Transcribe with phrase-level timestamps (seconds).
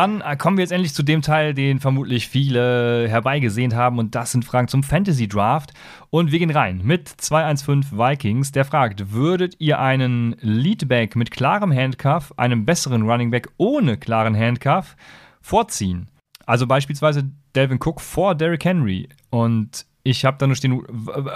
[0.00, 3.98] Dann äh, kommen wir jetzt endlich zu dem Teil, den vermutlich viele herbeigesehen haben.
[3.98, 5.74] Und das sind Fragen zum Fantasy Draft.
[6.08, 8.50] Und wir gehen rein mit 215 Vikings.
[8.50, 14.34] Der fragt: Würdet ihr einen Leadback mit klarem Handcuff, einem besseren Running Back ohne klaren
[14.34, 14.96] Handcuff
[15.42, 16.08] vorziehen?
[16.46, 19.06] Also beispielsweise Delvin Cook vor Derrick Henry.
[19.28, 20.82] Und ich habe da nur stehen,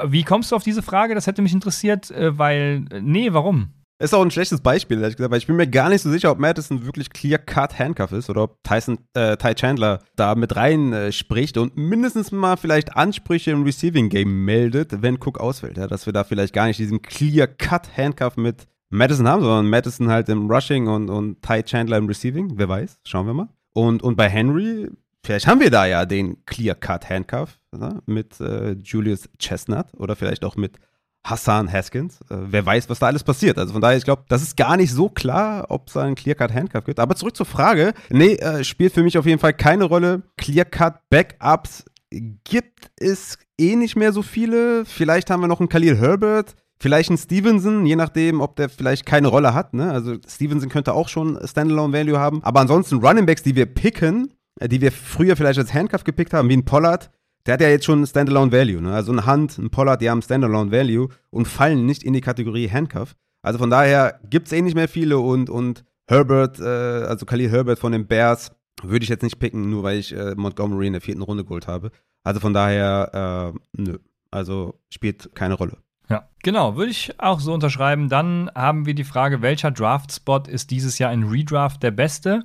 [0.06, 1.15] wie kommst du auf diese Frage?
[1.15, 3.75] Das hätte mich interessiert, äh, weil, äh, nee, warum?
[4.01, 6.33] Ist auch ein schlechtes Beispiel, ehrlich gesagt, weil ich bin mir gar nicht so sicher,
[6.33, 10.93] ob Madison wirklich clear-cut Handcuff ist oder ob Tyson, äh, Ty Chandler da mit rein
[10.93, 15.77] äh, spricht und mindestens mal vielleicht Ansprüche im Receiving Game meldet, wenn Cook ausfällt.
[15.79, 20.11] Ja, dass wir da vielleicht gar nicht diesen clear-cut Handcuff mit Madison haben, sondern Madison
[20.11, 22.53] halt im Rushing und, und Ty Chandler im Receiving.
[22.56, 23.48] Wer weiß, schauen wir mal.
[23.75, 24.91] Und, und bei Henry,
[25.23, 30.45] vielleicht haben wir da ja den clear-cut Handcuff ja, mit äh, Julius Chestnut oder vielleicht
[30.45, 30.78] auch mit
[31.25, 32.20] Hassan Haskins.
[32.30, 33.58] Äh, wer weiß, was da alles passiert.
[33.58, 36.53] Also von daher, ich glaube, das ist gar nicht so klar, ob es einen Clearcut
[36.53, 37.00] Handcuff gibt.
[37.00, 37.94] Aber zurück zur Frage.
[38.11, 40.22] Nee, äh, spielt für mich auf jeden Fall keine Rolle.
[40.36, 44.84] Clearcut Backups gibt es eh nicht mehr so viele.
[44.84, 46.55] Vielleicht haben wir noch einen Khalil Herbert.
[46.78, 49.72] Vielleicht einen Stevenson, je nachdem, ob der vielleicht keine Rolle hat.
[49.72, 49.91] Ne?
[49.91, 52.42] Also Stevenson könnte auch schon Standalone Value haben.
[52.42, 56.34] Aber ansonsten Running Backs, die wir picken, äh, die wir früher vielleicht als Handcuff gepickt
[56.34, 57.11] haben, wie ein Pollard,
[57.47, 58.81] der hat ja jetzt schon Standalone Value.
[58.81, 58.95] Ne?
[58.95, 62.70] Also ein Hunt, ein Pollard, die haben Standalone Value und fallen nicht in die Kategorie
[62.70, 63.14] Handcuff.
[63.42, 67.50] Also von daher gibt es eh nicht mehr viele und, und Herbert, äh, also Khalil
[67.50, 70.95] Herbert von den Bears, würde ich jetzt nicht picken, nur weil ich äh, Montgomery in
[70.95, 71.91] der vierten Runde geholt habe.
[72.22, 73.98] Also von daher, äh, nö.
[74.31, 75.77] Also spielt keine Rolle.
[76.09, 78.09] Ja, genau, würde ich auch so unterschreiben.
[78.09, 82.45] Dann haben wir die Frage, welcher Draft-Spot ist dieses Jahr in Redraft der beste?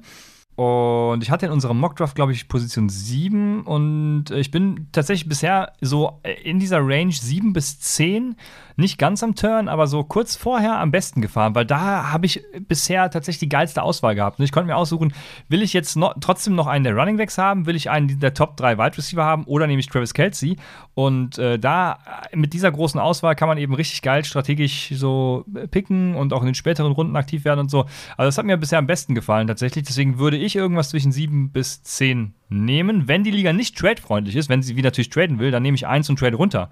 [0.59, 5.71] Und ich hatte in unserem Mockdraft, glaube ich, Position 7 und ich bin tatsächlich bisher
[5.79, 8.36] so in dieser Range 7 bis 10
[8.80, 12.43] nicht ganz am Turn, aber so kurz vorher am besten gefahren, weil da habe ich
[12.67, 14.39] bisher tatsächlich die geilste Auswahl gehabt.
[14.39, 15.14] Und ich konnte mir aussuchen,
[15.49, 18.33] will ich jetzt noch, trotzdem noch einen der Running Backs haben, will ich einen der
[18.33, 20.55] Top 3 Wide Receiver haben oder nehme ich Travis Kelsey.
[20.93, 21.99] Und äh, da
[22.33, 26.48] mit dieser großen Auswahl kann man eben richtig geil strategisch so picken und auch in
[26.48, 27.81] den späteren Runden aktiv werden und so.
[28.17, 29.86] Also das hat mir bisher am besten gefallen tatsächlich.
[29.86, 33.08] Deswegen würde ich irgendwas zwischen 7 bis 10 nehmen.
[33.08, 35.87] Wenn die Liga nicht trade-freundlich ist, wenn sie wie natürlich traden will, dann nehme ich
[35.87, 36.70] eins und trade runter.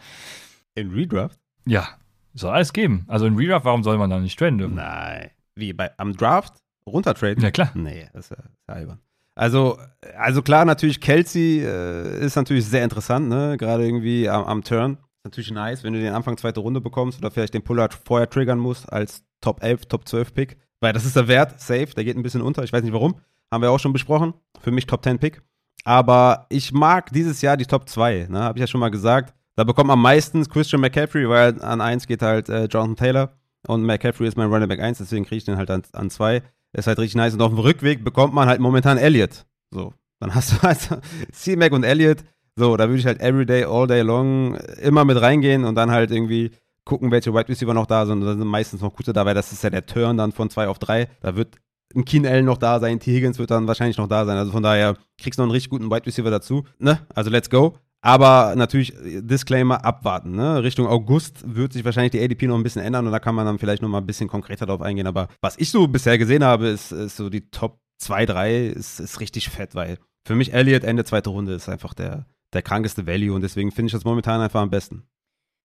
[0.75, 1.39] In Redraft?
[1.65, 1.87] Ja,
[2.33, 3.05] soll alles geben.
[3.07, 4.75] Also in Redraft, warum soll man da nicht traden dürfen?
[4.75, 5.31] Nein.
[5.55, 6.53] Wie, bei, am Draft
[6.85, 7.43] runtertraden?
[7.43, 7.71] Ja, klar.
[7.73, 8.99] Nee, das ist ja albern.
[9.35, 9.77] Also,
[10.17, 13.55] also klar, natürlich, Kelsey äh, ist natürlich sehr interessant, ne?
[13.57, 14.93] Gerade irgendwie am, am Turn.
[14.93, 18.29] Ist natürlich nice, wenn du den Anfang zweite Runde bekommst oder vielleicht den Puller vorher
[18.29, 20.57] triggern musst als Top 11, Top 12 Pick.
[20.79, 22.63] Weil das ist der Wert, safe, der geht ein bisschen unter.
[22.63, 23.19] Ich weiß nicht warum.
[23.51, 24.33] Haben wir auch schon besprochen.
[24.59, 25.41] Für mich Top 10 Pick.
[25.83, 28.39] Aber ich mag dieses Jahr die Top 2, ne?
[28.39, 29.33] Habe ich ja schon mal gesagt.
[29.55, 33.37] Da bekommt man meistens Christian McCaffrey, weil an 1 geht halt äh, Jonathan Taylor
[33.67, 36.43] und McCaffrey ist mein Running Back 1, deswegen kriege ich den halt an 2.
[36.73, 37.33] Ist halt richtig nice.
[37.33, 39.45] Und auf dem Rückweg bekommt man halt momentan Elliott.
[39.71, 40.79] So, dann hast du halt
[41.31, 42.19] C-Mac und Elliott.
[42.55, 46.11] So, da würde ich halt everyday, all day long immer mit reingehen und dann halt
[46.11, 46.51] irgendwie
[46.85, 48.21] gucken, welche Wide Receiver noch da sind.
[48.21, 49.33] Und dann sind meistens noch gute dabei.
[49.33, 51.07] Das ist ja der Turn dann von 2 auf 3.
[51.21, 51.55] Da wird
[51.95, 53.13] ein Keen Allen noch da sein, T.
[53.13, 54.37] Higgins wird dann wahrscheinlich noch da sein.
[54.37, 56.65] Also von daher kriegst du noch einen richtig guten Wide Receiver dazu.
[56.79, 56.99] Ne?
[57.13, 57.77] Also let's go.
[58.01, 60.35] Aber natürlich, Disclaimer, abwarten.
[60.35, 60.63] Ne?
[60.63, 63.45] Richtung August wird sich wahrscheinlich die ADP noch ein bisschen ändern und da kann man
[63.45, 65.07] dann vielleicht noch mal ein bisschen konkreter drauf eingehen.
[65.07, 68.99] Aber was ich so bisher gesehen habe, ist, ist so die Top 2, 3 ist,
[68.99, 73.07] ist richtig fett, weil für mich Elliott Ende zweite Runde ist einfach der, der krankeste
[73.07, 75.03] Value und deswegen finde ich das momentan einfach am besten.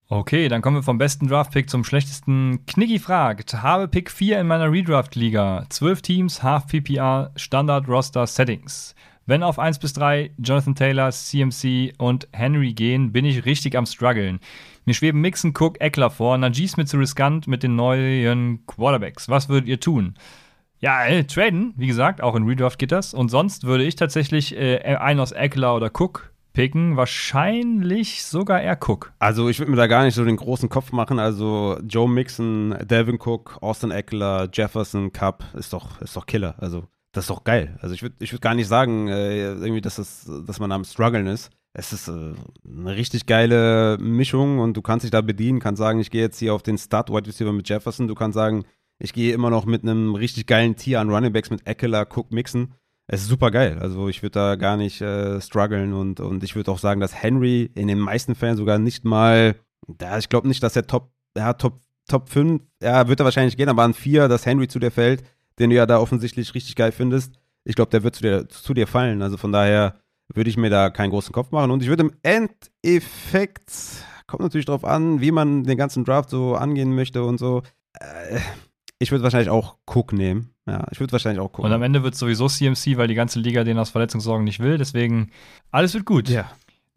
[0.09, 2.67] Okay, dann kommen wir vom besten Draft-Pick zum schlechtesten.
[2.67, 5.65] Kniggy fragt, habe Pick 4 in meiner Redraft-Liga.
[5.71, 8.95] 12 Teams, Half PPR, Standard Roster Settings.
[9.25, 13.87] Wenn auf 1 bis 3 Jonathan Taylor, CMC und Henry gehen, bin ich richtig am
[13.87, 14.41] struggeln.
[14.85, 16.37] Mir schweben Mixon, Cook, Eckler vor.
[16.37, 19.29] Najee mir zu riskant mit den neuen Quarterbacks.
[19.29, 20.15] Was würdet ihr tun?
[20.81, 23.15] Ja, äh, traden, wie gesagt, auch in Redraft geht das.
[23.15, 26.97] Und sonst würde ich tatsächlich äh, einen aus Eckler oder Cook picken.
[26.97, 29.13] Wahrscheinlich sogar eher Cook.
[29.19, 31.19] Also ich würde mir da gar nicht so den großen Kopf machen.
[31.19, 36.55] Also Joe Mixon, Devin Cook, Austin Eckler, Jefferson, Cup ist doch, ist doch Killer.
[36.59, 37.79] Also das ist doch geil.
[37.81, 40.85] Also ich würde ich würd gar nicht sagen, äh, irgendwie, dass, das, dass man am
[40.85, 41.51] Struggeln ist.
[41.75, 42.35] Es ist äh,
[42.67, 46.39] eine richtig geile Mischung und du kannst dich da bedienen, kannst sagen, ich gehe jetzt
[46.39, 48.65] hier auf den Start Wide Receiver mit Jefferson, du kannst sagen,
[48.99, 52.31] ich gehe immer noch mit einem richtig geilen Tier an Running Backs mit Eckler, Cook,
[52.31, 52.75] Mixon.
[53.07, 53.79] Es ist super geil.
[53.81, 57.15] Also ich würde da gar nicht äh, strugglen und, und ich würde auch sagen, dass
[57.23, 59.57] Henry in den meisten Fällen sogar nicht mal,
[60.01, 63.57] ja, ich glaube nicht, dass er Top, ja, Top, Top 5, ja, wird er wahrscheinlich
[63.57, 65.23] gehen, aber an 4, dass Henry zu dir fällt
[65.59, 67.35] den du ja da offensichtlich richtig geil findest.
[67.65, 69.23] Ich glaube, der wird zu dir, zu dir fallen.
[69.23, 70.01] Also von daher
[70.35, 71.71] würde ich mir da keinen großen Kopf machen.
[71.71, 73.71] Und ich würde im Endeffekt,
[74.27, 77.63] kommt natürlich darauf an, wie man den ganzen Draft so angehen möchte und so.
[77.95, 78.41] Äh,
[79.03, 80.55] Ich würde wahrscheinlich auch Cook nehmen.
[80.65, 81.65] Ja, ich würde wahrscheinlich auch Cook.
[81.65, 84.79] Und am Ende wird sowieso CMC, weil die ganze Liga den aus Verletzungssorgen nicht will.
[84.79, 85.33] Deswegen,
[85.73, 86.29] alles wird gut.
[86.29, 86.49] Ja.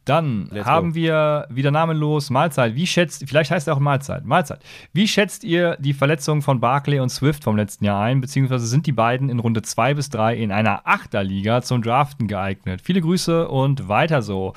[0.05, 0.95] Dann Let's haben go.
[0.95, 2.75] wir wieder namenlos Mahlzeit.
[2.75, 4.23] Wie schätzt, vielleicht heißt er auch Mahlzeit.
[4.23, 4.59] Mahlzeit.
[4.93, 8.21] Wie schätzt ihr die Verletzungen von Barclay und Swift vom letzten Jahr ein?
[8.21, 12.81] Beziehungsweise sind die beiden in Runde 2 bis 3 in einer Achterliga zum Draften geeignet?
[12.83, 14.53] Viele Grüße und weiter so.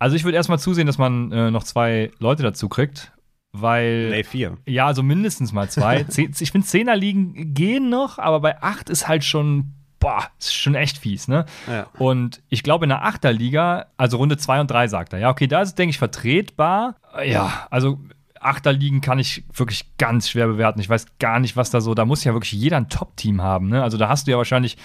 [0.00, 3.12] Also ich würde erstmal zusehen, dass man äh, noch zwei Leute dazu kriegt,
[3.52, 4.10] weil.
[4.10, 4.58] Nee, vier.
[4.66, 6.06] Ja, also mindestens mal zwei.
[6.16, 10.98] Ich finde, Zehnerligen gehen noch, aber bei acht ist halt schon, boah, ist schon echt
[10.98, 11.46] fies, ne?
[11.66, 11.86] Ja.
[11.98, 15.46] Und ich glaube, in der Achterliga, also Runde zwei und drei sagt er, ja, okay,
[15.46, 16.96] da ist es, denke ich, vertretbar.
[17.24, 17.98] Ja, also
[18.40, 20.80] Achterligen kann ich wirklich ganz schwer bewerten.
[20.80, 23.68] Ich weiß gar nicht, was da so, da muss ja wirklich jeder ein Top-Team haben,
[23.68, 23.82] ne?
[23.82, 24.76] Also da hast du ja wahrscheinlich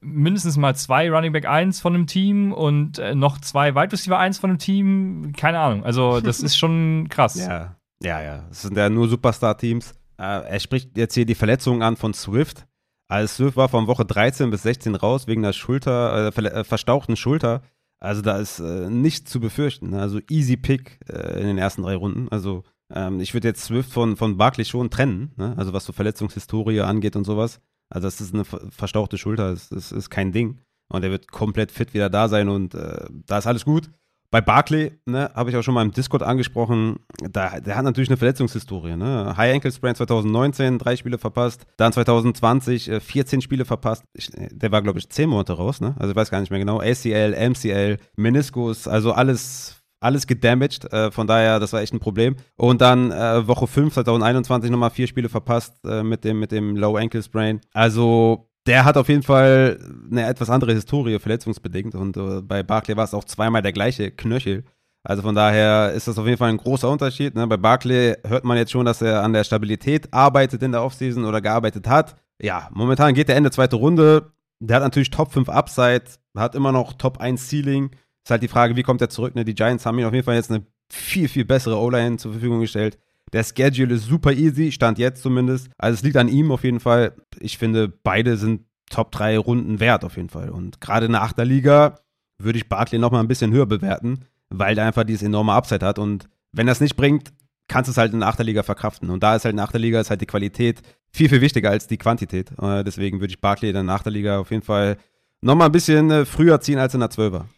[0.00, 4.18] mindestens mal zwei Running Back 1 von einem Team und äh, noch zwei Wide Receiver
[4.18, 5.32] 1 von einem Team.
[5.36, 5.84] Keine Ahnung.
[5.84, 7.36] Also, das ist schon krass.
[7.36, 8.44] Ja, ja, ja.
[8.50, 9.92] Es sind ja nur Superstar-Teams.
[10.18, 12.66] Äh, er spricht jetzt hier die Verletzungen an von Swift.
[13.08, 17.16] Also Swift war von Woche 13 bis 16 raus wegen der Schulter, äh, äh, verstauchten
[17.16, 17.62] Schulter.
[18.00, 19.94] Also da ist äh, nichts zu befürchten.
[19.94, 22.28] Also easy Pick äh, in den ersten drei Runden.
[22.30, 25.32] Also ähm, ich würde jetzt Swift von, von Barkley schon trennen.
[25.36, 25.54] Ne?
[25.56, 27.60] Also was so Verletzungshistorie angeht und sowas.
[27.90, 30.60] Also das ist eine ver- verstauchte Schulter, das, das ist kein Ding.
[30.88, 33.90] Und er wird komplett fit wieder da sein und äh, da ist alles gut.
[34.34, 38.08] Bei Barkley, ne, habe ich auch schon mal im Discord angesprochen, da, der hat natürlich
[38.08, 38.96] eine Verletzungshistorie.
[38.96, 39.32] Ne?
[39.36, 41.64] High Ankle Sprain 2019, drei Spiele verpasst.
[41.76, 44.02] Dann 2020, äh, 14 Spiele verpasst.
[44.12, 45.80] Ich, äh, der war, glaube ich, 10 Monate raus.
[45.80, 45.94] Ne?
[46.00, 46.80] Also ich weiß gar nicht mehr genau.
[46.80, 50.92] ACL, MCL, Meniskus, also alles, alles gedamaged.
[50.92, 52.34] Äh, von daher, das war echt ein Problem.
[52.56, 56.74] Und dann äh, Woche 5 2021 nochmal vier Spiele verpasst äh, mit, dem, mit dem
[56.74, 57.60] Low Ankle Sprain.
[57.72, 59.78] Also der hat auf jeden Fall
[60.10, 61.94] eine etwas andere Historie, verletzungsbedingt.
[61.94, 64.64] Und äh, bei Barclay war es auch zweimal der gleiche Knöchel.
[65.02, 67.34] Also von daher ist das auf jeden Fall ein großer Unterschied.
[67.34, 67.46] Ne?
[67.46, 71.26] Bei Barclay hört man jetzt schon, dass er an der Stabilität arbeitet in der Offseason
[71.26, 72.16] oder gearbeitet hat.
[72.40, 74.32] Ja, momentan geht der Ende zweite Runde.
[74.60, 77.90] Der hat natürlich Top 5 Upside, hat immer noch Top 1 Ceiling.
[78.24, 79.34] Ist halt die Frage, wie kommt er zurück?
[79.34, 79.44] Ne?
[79.44, 82.60] Die Giants haben ihm auf jeden Fall jetzt eine viel, viel bessere O-Line zur Verfügung
[82.60, 82.98] gestellt.
[83.34, 85.68] Der Schedule ist super easy, stand jetzt zumindest.
[85.76, 87.16] Also es liegt an ihm auf jeden Fall.
[87.40, 90.50] Ich finde, beide sind Top 3 Runden wert auf jeden Fall.
[90.50, 91.98] Und gerade in der Achterliga
[92.38, 94.20] würde ich Barkley noch mal ein bisschen höher bewerten,
[94.50, 95.98] weil der einfach dieses enorme Upside hat.
[95.98, 97.32] Und wenn das nicht bringt,
[97.66, 99.10] kannst du es halt in der Achterliga verkraften.
[99.10, 101.88] Und da ist halt in der Achterliga ist halt die Qualität viel, viel wichtiger als
[101.88, 102.52] die Quantität.
[102.60, 104.96] Äh, deswegen würde ich Barkley in der Achterliga auf jeden Fall
[105.40, 107.48] noch mal ein bisschen äh, früher ziehen als in der Zwölfer.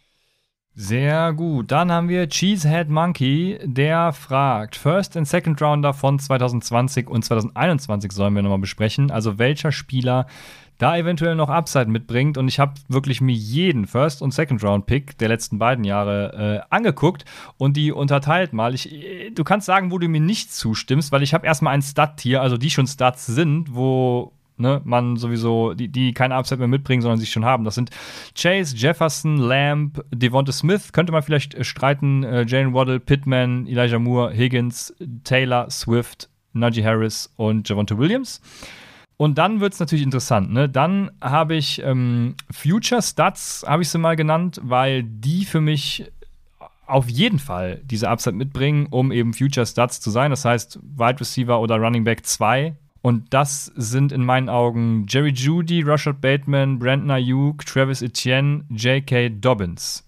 [0.79, 1.71] Sehr gut.
[1.71, 8.11] Dann haben wir Cheesehead Monkey, der fragt: First and Second Rounder von 2020 und 2021
[8.11, 9.09] sollen wir nochmal besprechen.
[9.09, 10.27] Also welcher Spieler
[10.77, 12.37] da eventuell noch Upside mitbringt.
[12.37, 17.25] Und ich habe wirklich mir jeden First- und Second-Round-Pick der letzten beiden Jahre äh, angeguckt
[17.57, 18.75] und die unterteilt mal.
[18.75, 21.81] Ich, äh, du kannst sagen, wo du mir nicht zustimmst, weil ich habe erstmal ein
[21.81, 26.67] Stat-Tier, also die schon Stats sind, wo ne, man sowieso, die, die keine Upside mehr
[26.67, 27.63] mitbringen, sondern sich schon haben.
[27.63, 27.89] Das sind
[28.35, 33.99] Chase, Jefferson, Lamb, Devonta Smith, könnte man vielleicht äh, streiten, äh, Jalen Waddle, Pittman, Elijah
[33.99, 34.93] Moore, Higgins,
[35.23, 38.41] Taylor, Swift, Najee Harris und Javonte Williams.
[39.17, 40.53] Und dann wird es natürlich interessant.
[40.53, 40.69] Ne?
[40.69, 46.11] Dann habe ich ähm, Future Stats, habe ich sie mal genannt, weil die für mich
[46.85, 50.31] auf jeden Fall diese Upside mitbringen, um eben Future Stats zu sein.
[50.31, 52.75] Das heißt, Wide Receiver oder Running Back 2.
[53.01, 59.29] Und das sind in meinen Augen Jerry Judy, Rashad Bateman, Brandon Ayuk, Travis Etienne, J.K.
[59.29, 60.03] Dobbins.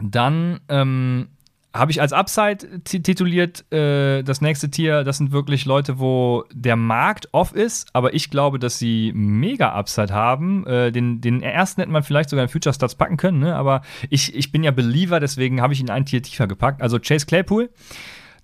[0.00, 1.28] Dann ähm,
[1.74, 5.04] habe ich als Upside tituliert äh, das nächste Tier.
[5.04, 9.72] Das sind wirklich Leute, wo der Markt off ist, aber ich glaube, dass sie mega
[9.72, 10.66] Upside haben.
[10.66, 13.54] Äh, den, den ersten hätte man vielleicht sogar in Future Stats packen können, ne?
[13.54, 16.82] aber ich, ich bin ja Believer, deswegen habe ich ihn ein Tier tiefer gepackt.
[16.82, 17.70] Also Chase Claypool.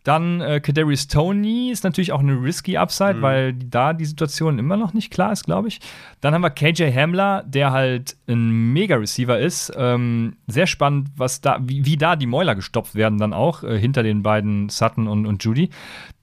[0.05, 3.23] Dann äh, Kadarius Tony ist natürlich auch eine risky Upside, mhm.
[3.23, 5.81] weil da die Situation immer noch nicht klar ist, glaube ich.
[6.21, 9.73] Dann haben wir KJ Hamler, der halt ein Mega-Receiver ist.
[9.77, 13.79] Ähm, sehr spannend, was da, wie, wie, da die Mäuler gestopft werden, dann auch äh,
[13.79, 15.71] hinter den beiden Sutton und, und Judy.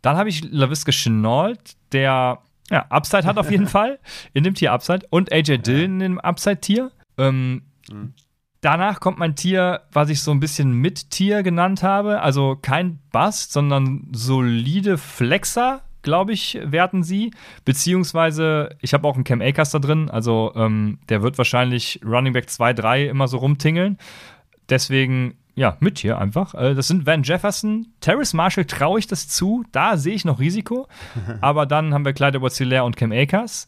[0.04, 1.60] Dann habe ich LaVisca Chenault,
[1.92, 2.38] der
[2.70, 3.98] ja, Upside hat auf jeden Fall,
[4.34, 5.08] in dem Tier Upside.
[5.10, 6.92] Und AJ Dillon in dem Upside-Tier.
[7.18, 8.14] Ähm, mhm.
[8.62, 12.22] Danach kommt mein Tier, was ich so ein bisschen Mit-Tier genannt habe.
[12.22, 17.32] Also kein Bust, sondern solide Flexer, glaube ich, werten sie.
[17.66, 20.12] Beziehungsweise, ich habe auch einen Cam Akers da drin.
[20.12, 23.98] Also ähm, der wird wahrscheinlich Running Back 2, 3 immer so rumtingeln.
[24.70, 26.54] Deswegen, ja, mit hier einfach.
[26.54, 27.88] Äh, das sind Van Jefferson.
[28.00, 29.64] Terrace Marshall traue ich das zu.
[29.72, 30.88] Da sehe ich noch Risiko.
[31.42, 33.66] Aber dann haben wir Clyde edwards und Cam Akers.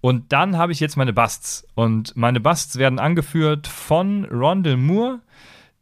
[0.00, 1.66] Und dann habe ich jetzt meine Busts.
[1.74, 5.20] Und meine Busts werden angeführt von Rondell Moore,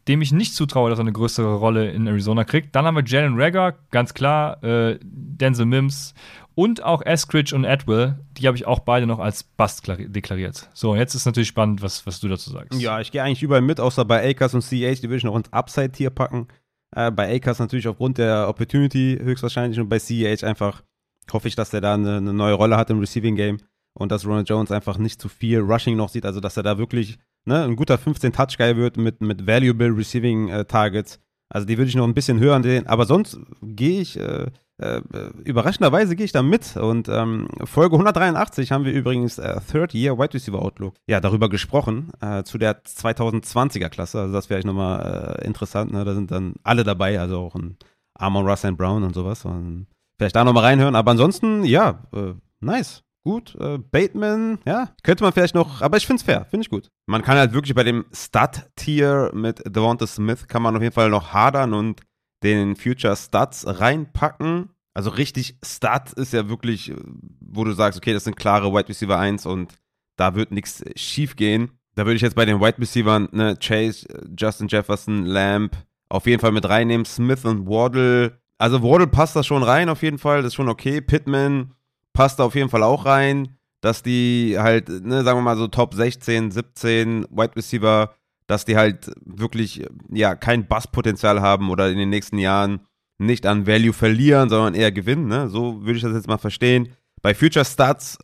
[0.08, 2.74] dem ich nicht zutraue, dass er eine größere Rolle in Arizona kriegt.
[2.74, 6.14] Dann haben wir Jalen Rager, ganz klar, äh, Denzel Mims
[6.54, 10.70] und auch Eskridge und Atwell, die habe ich auch beide noch als Bust deklariert.
[10.72, 12.80] So, jetzt ist natürlich spannend, was, was du dazu sagst.
[12.80, 15.36] Ja, ich gehe eigentlich überall mit, außer bei Akers und CH, die würde ich noch
[15.36, 16.48] ins Upside-Tier packen.
[16.94, 20.82] Äh, bei Akers natürlich aufgrund der Opportunity höchstwahrscheinlich und bei CH einfach
[21.30, 23.58] hoffe ich, dass er da eine, eine neue Rolle hat im Receiving Game
[23.96, 26.78] und dass Ronald Jones einfach nicht zu viel Rushing noch sieht, also dass er da
[26.78, 31.20] wirklich ne, ein guter 15-Touch-Guy wird mit, mit valuable Receiving äh, Targets.
[31.48, 34.46] Also die würde ich noch ein bisschen höher sehen, aber sonst gehe ich äh,
[34.78, 35.00] äh,
[35.44, 36.76] überraschenderweise gehe ich da mit.
[36.76, 40.94] Und ähm, Folge 183 haben wir übrigens äh, Third Year Wide Receiver Outlook.
[41.06, 44.20] Ja, darüber gesprochen, äh, zu der 2020er Klasse.
[44.20, 45.92] Also das wäre ich nochmal äh, interessant.
[45.92, 46.04] Ne?
[46.04, 47.76] Da sind dann alle dabei, also auch ein
[48.14, 49.44] Armon Russell Brown und sowas.
[49.44, 49.86] Und
[50.18, 50.94] vielleicht da nochmal reinhören.
[50.94, 53.02] Aber ansonsten, ja, äh, nice.
[53.26, 56.70] Gut, äh, Bateman, ja, könnte man vielleicht noch, aber ich finde es fair, finde ich
[56.70, 56.92] gut.
[57.06, 61.10] Man kann halt wirklich bei dem Stud-Tier mit Devonta Smith kann man auf jeden Fall
[61.10, 62.02] noch hadern und
[62.44, 64.70] den Future Studs reinpacken.
[64.94, 66.94] Also richtig Stud ist ja wirklich,
[67.40, 69.74] wo du sagst, okay, das sind klare Wide Receiver 1 und
[70.16, 71.72] da wird nichts schief gehen.
[71.96, 74.06] Da würde ich jetzt bei den Wide Receivers, ne, Chase,
[74.38, 75.72] Justin Jefferson, Lamb
[76.08, 77.04] auf jeden Fall mit reinnehmen.
[77.04, 78.38] Smith und Waddle.
[78.56, 81.00] Also Waddle passt da schon rein auf jeden Fall, das ist schon okay.
[81.00, 81.72] Pittman
[82.16, 85.68] passt da auf jeden Fall auch rein, dass die halt, ne, sagen wir mal so
[85.68, 88.10] Top 16, 17 Wide Receiver
[88.46, 92.80] dass die halt wirklich ja kein Basspotenzial haben oder in den nächsten Jahren
[93.18, 95.26] nicht an Value verlieren, sondern eher gewinnen.
[95.26, 95.48] Ne?
[95.48, 96.90] So würde ich das jetzt mal verstehen.
[97.22, 98.18] Bei Future Stats,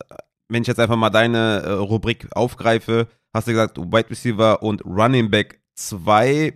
[0.48, 4.84] wenn ich jetzt einfach mal deine äh, Rubrik aufgreife, hast du gesagt, Wide Receiver und
[4.84, 6.54] Running Back 2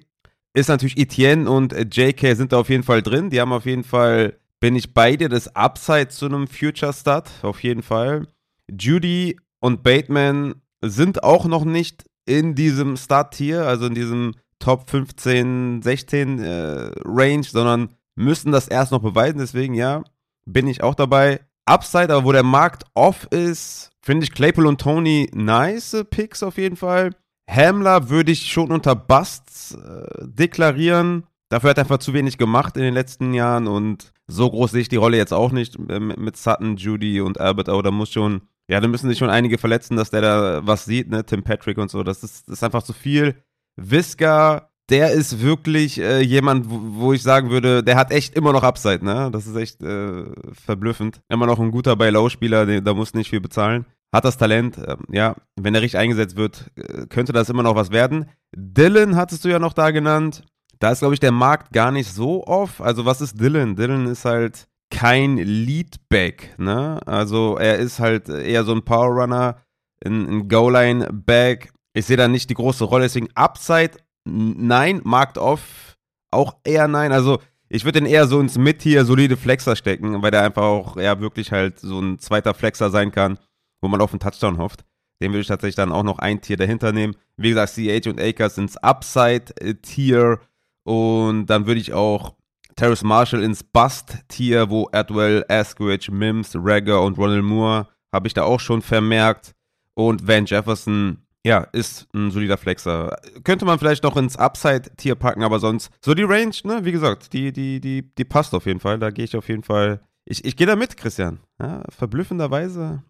[0.52, 3.30] ist natürlich Etienne und JK sind da auf jeden Fall drin.
[3.30, 7.30] Die haben auf jeden Fall, bin ich bei dir, das Upside zu einem Future Stat,
[7.42, 8.26] auf jeden Fall.
[8.70, 15.82] Judy und Bateman sind auch noch nicht in diesem Start-Tier, also in diesem Top 15,
[15.82, 19.38] 16 äh, Range, sondern müssen das erst noch beweisen.
[19.38, 20.02] Deswegen, ja,
[20.46, 21.40] bin ich auch dabei.
[21.66, 26.58] Upside, aber wo der Markt off ist, finde ich Claypool und Tony nice Picks auf
[26.58, 27.10] jeden Fall.
[27.48, 31.24] Hamler würde ich schon unter Busts äh, deklarieren.
[31.48, 34.80] Dafür hat er einfach zu wenig gemacht in den letzten Jahren und so groß sehe
[34.80, 37.68] ich die Rolle jetzt auch nicht äh, mit Sutton, Judy und Albert.
[37.68, 40.84] Aber da muss schon ja, da müssen sich schon einige verletzen, dass der da was
[40.84, 41.24] sieht, ne?
[41.24, 42.02] Tim Patrick und so.
[42.02, 43.36] Das ist, das ist einfach zu viel.
[43.76, 48.52] Visca, der ist wirklich äh, jemand, wo, wo, ich sagen würde, der hat echt immer
[48.52, 49.30] noch Upside, ne?
[49.30, 51.20] Das ist echt äh, verblüffend.
[51.28, 53.86] Immer noch ein guter Buy-Low-Spieler, da muss nicht viel bezahlen.
[54.12, 57.76] Hat das Talent, äh, ja, wenn er richtig eingesetzt wird, äh, könnte das immer noch
[57.76, 58.26] was werden.
[58.52, 60.42] Dylan hattest du ja noch da genannt.
[60.78, 62.80] Da ist, glaube ich, der Markt gar nicht so off.
[62.80, 63.76] Also, was ist Dylan?
[63.76, 67.00] Dylan ist halt kein Leadback, ne?
[67.06, 69.56] Also er ist halt eher so ein Powerrunner,
[70.04, 71.72] ein, ein Goal-Line-Back.
[71.94, 73.92] Ich sehe da nicht die große Rolle, deswegen Upside,
[74.24, 75.96] nein, Markt Off,
[76.30, 77.12] auch eher nein.
[77.12, 80.62] Also ich würde den eher so ins Mid hier solide Flexer stecken, weil der einfach
[80.62, 83.38] auch ja wirklich halt so ein zweiter Flexer sein kann,
[83.80, 84.84] wo man auf einen Touchdown hofft.
[85.20, 87.16] Den würde ich tatsächlich dann auch noch ein Tier dahinter nehmen.
[87.36, 90.40] Wie gesagt, CH und Akers ins Upside-Tier.
[90.86, 92.36] Und dann würde ich auch
[92.76, 98.44] Terrace Marshall ins Bust-Tier, wo Adwell, Askridge, Mims, Ragger und Ronald Moore habe ich da
[98.44, 99.52] auch schon vermerkt.
[99.94, 103.16] Und Van Jefferson, ja, ist ein solider Flexer.
[103.42, 107.32] Könnte man vielleicht noch ins Upside-Tier packen, aber sonst, so die Range, ne, wie gesagt,
[107.32, 109.00] die, die, die, die passt auf jeden Fall.
[109.00, 110.00] Da gehe ich auf jeden Fall.
[110.24, 111.40] Ich, ich gehe da mit, Christian.
[111.60, 113.02] Ja, verblüffenderweise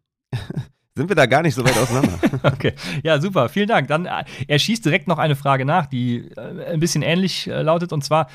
[0.96, 2.18] sind wir da gar nicht so weit auseinander.
[2.42, 2.72] okay,
[3.02, 3.88] ja, super, vielen Dank.
[3.88, 7.62] Dann, äh, er schießt direkt noch eine Frage nach, die äh, ein bisschen ähnlich äh,
[7.62, 8.28] lautet, und zwar,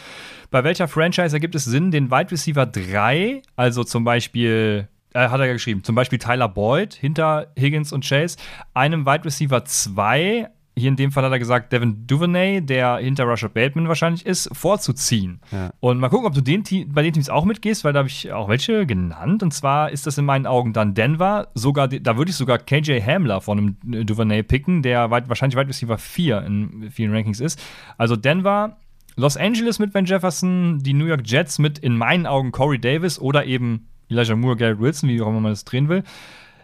[0.51, 5.39] bei welcher Franchise ergibt es Sinn, den Wide Receiver 3, also zum Beispiel, äh, hat
[5.39, 8.37] er ja geschrieben, zum Beispiel Tyler Boyd hinter Higgins und Chase,
[8.73, 10.47] einem Wide Receiver 2
[10.81, 14.49] hier in dem Fall hat er gesagt, Devin Duvernay, der hinter Rashad Bateman wahrscheinlich ist,
[14.51, 15.39] vorzuziehen.
[15.51, 15.71] Ja.
[15.79, 18.31] Und mal gucken, ob du den bei den Teams auch mitgehst, weil da habe ich
[18.33, 19.43] auch welche genannt.
[19.43, 21.47] Und zwar ist das in meinen Augen dann Denver.
[21.53, 25.69] Sogar, da würde ich sogar KJ Hamler von einem Duvernay picken, der weit, wahrscheinlich weit
[25.69, 27.61] Receiver 4 in vielen Rankings ist.
[27.97, 28.77] Also Denver,
[29.15, 33.19] Los Angeles mit Van Jefferson, die New York Jets mit in meinen Augen Corey Davis
[33.19, 36.03] oder eben Elijah Moore, Garrett Wilson, wie auch immer man das drehen will.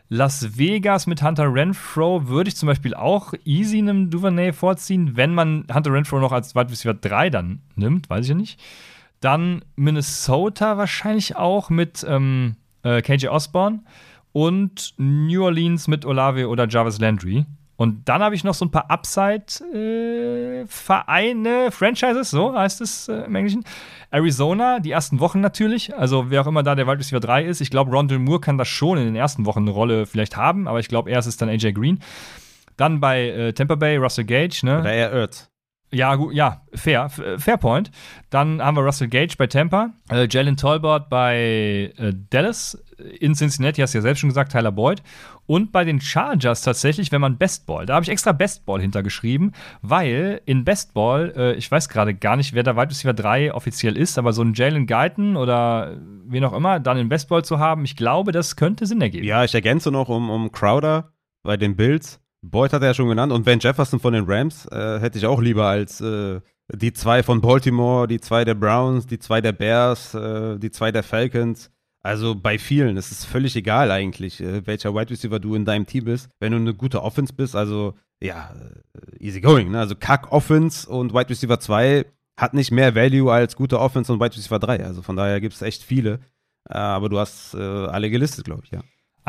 [0.10, 5.34] Las Vegas mit Hunter Renfro würde ich zum Beispiel auch easy einem Duvernay vorziehen, wenn
[5.34, 8.60] man Hunter Renfro noch als Wide Receiver 3 dann nimmt, weiß ich ja nicht.
[9.20, 13.82] Dann Minnesota wahrscheinlich auch mit ähm, äh, KJ Osborne
[14.32, 17.46] und New Orleans mit Olave oder Jarvis Landry.
[17.78, 23.26] Und dann habe ich noch so ein paar Upside-Vereine, äh, Franchises, so heißt es äh,
[23.26, 23.64] im Englischen.
[24.10, 25.96] Arizona, die ersten Wochen natürlich.
[25.96, 27.62] Also wer auch immer da der Wide Receiver 3 ist.
[27.62, 30.68] Ich glaube, Rondell Moore kann das schon in den ersten Wochen eine Rolle vielleicht haben,
[30.68, 32.00] aber ich glaube, erst ist dann AJ Green.
[32.78, 34.80] Dann bei äh, Tampa Bay, Russell Gage, ne?
[34.80, 35.52] Oder eher Ertz.
[35.92, 37.92] Ja, gut, ja, fair, fair point.
[38.30, 42.78] Dann haben wir Russell Gage bei Tampa, äh, Jalen Tolbert bei äh, Dallas,
[43.20, 45.04] in Cincinnati hast du ja selbst schon gesagt, Tyler Boyd.
[45.46, 50.42] Und bei den Chargers tatsächlich, wenn man Bestball, da habe ich extra Bestball hintergeschrieben, weil
[50.46, 54.18] in Bestball, äh, ich weiß gerade gar nicht, wer da Wide Receiver 3 offiziell ist,
[54.18, 57.96] aber so ein Jalen Guyton oder wen auch immer, dann in Bestball zu haben, ich
[57.96, 59.26] glaube, das könnte Sinn ergeben.
[59.26, 61.14] Ja, ich ergänze noch um, um Crowder
[61.44, 62.20] bei den Bills.
[62.42, 65.26] Boyd hat er ja schon genannt und Van Jefferson von den Rams äh, hätte ich
[65.26, 66.40] auch lieber als äh,
[66.74, 70.92] die zwei von Baltimore, die zwei der Browns, die zwei der Bears, äh, die zwei
[70.92, 71.72] der Falcons.
[72.08, 75.86] Also bei vielen, es ist völlig egal eigentlich, äh, welcher Wide Receiver du in deinem
[75.86, 76.30] Team bist.
[76.40, 79.72] Wenn du eine gute Offense bist, also ja, äh, easy going.
[79.72, 79.80] Ne?
[79.80, 82.06] Also Kack Offense und Wide Receiver 2
[82.40, 84.86] hat nicht mehr Value als gute Offense und Wide Receiver 3.
[84.86, 86.22] Also von daher gibt es echt viele.
[86.70, 88.80] Äh, aber du hast äh, alle gelistet, glaube ich, ja.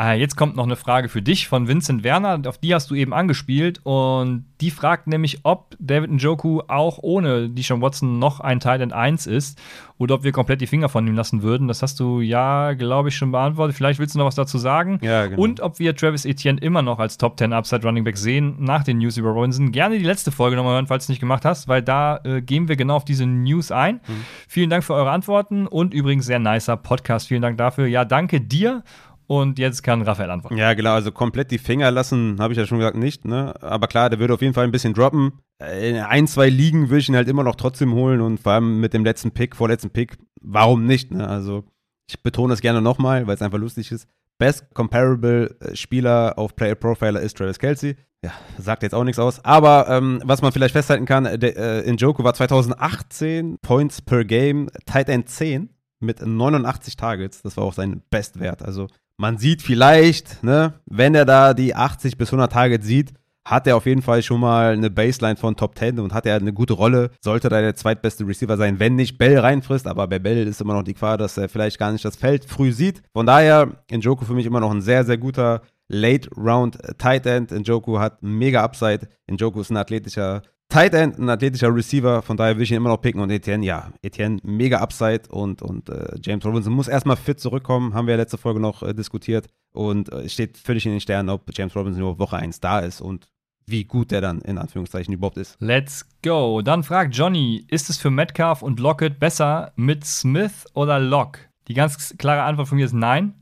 [0.01, 2.95] Ah, jetzt kommt noch eine Frage für dich von Vincent Werner, auf die hast du
[2.95, 8.61] eben angespielt und die fragt nämlich, ob David Njoku auch ohne Deshaun Watson noch ein
[8.61, 9.59] Teil in 1 ist
[9.97, 11.67] oder ob wir komplett die Finger von ihm lassen würden.
[11.67, 13.75] Das hast du ja, glaube ich, schon beantwortet.
[13.75, 14.99] Vielleicht willst du noch was dazu sagen.
[15.01, 15.41] Ja, genau.
[15.41, 18.85] Und ob wir Travis Etienne immer noch als Top 10 Upside Running Back sehen nach
[18.85, 19.73] den News über Robinson.
[19.73, 22.41] Gerne die letzte Folge nochmal hören, falls du es nicht gemacht hast, weil da äh,
[22.41, 23.95] gehen wir genau auf diese News ein.
[23.95, 24.25] Mhm.
[24.47, 27.27] Vielen Dank für eure Antworten und übrigens sehr nicer Podcast.
[27.27, 27.85] Vielen Dank dafür.
[27.85, 28.83] Ja, danke dir
[29.29, 30.57] und jetzt kann Raphael antworten.
[30.57, 33.25] Ja, genau, also komplett die Finger lassen, habe ich ja schon gesagt, nicht.
[33.25, 33.53] Ne?
[33.61, 35.33] Aber klar, der würde auf jeden Fall ein bisschen droppen.
[35.59, 38.79] In ein, zwei Ligen würde ich ihn halt immer noch trotzdem holen und vor allem
[38.79, 41.11] mit dem letzten Pick, vorletzten Pick, warum nicht?
[41.11, 41.27] Ne?
[41.27, 41.63] Also
[42.09, 44.07] ich betone das gerne nochmal, weil es einfach lustig ist.
[44.39, 47.97] Best Comparable äh, Spieler auf Player Profiler ist Travis Kelsey.
[48.23, 49.45] Ja, sagt jetzt auch nichts aus.
[49.45, 54.25] Aber ähm, was man vielleicht festhalten kann, der, äh, in Joko war 2018 Points per
[54.25, 55.69] Game Tight End 10
[55.99, 57.43] mit 89 Targets.
[57.43, 58.63] Das war auch sein Bestwert.
[58.63, 58.87] Also
[59.19, 63.13] man sieht vielleicht, ne, wenn er da die 80 bis 100 Targets sieht,
[63.45, 66.37] hat er auf jeden Fall schon mal eine Baseline von Top 10 und hat er
[66.37, 67.11] eine gute Rolle.
[67.19, 69.87] Sollte da der zweitbeste Receiver sein, wenn nicht Bell reinfrisst.
[69.87, 72.45] Aber bei Bell ist immer noch die Gefahr, dass er vielleicht gar nicht das Feld
[72.45, 73.01] früh sieht.
[73.11, 77.51] Von daher, Njoku für mich immer noch ein sehr, sehr guter Late Round Tight End.
[77.51, 79.09] Njoku hat mega Upside.
[79.29, 82.89] Njoku ist ein athletischer Tight End, ein athletischer Receiver, von daher will ich ihn immer
[82.89, 83.21] noch picken.
[83.21, 85.23] Und Etienne, ja, Etienne, mega Upside.
[85.29, 88.83] Und, und äh, James Robinson muss erstmal fit zurückkommen, haben wir ja letzte Folge noch
[88.83, 89.47] äh, diskutiert.
[89.73, 92.79] Und es äh, steht völlig in den Sternen, ob James Robinson nur Woche 1 da
[92.79, 93.27] ist und
[93.65, 95.57] wie gut der dann in Anführungszeichen überhaupt ist.
[95.59, 96.61] Let's go.
[96.61, 101.39] Dann fragt Johnny, ist es für Metcalf und Lockett besser mit Smith oder Lock?
[101.67, 103.33] Die ganz klare Antwort von mir ist nein.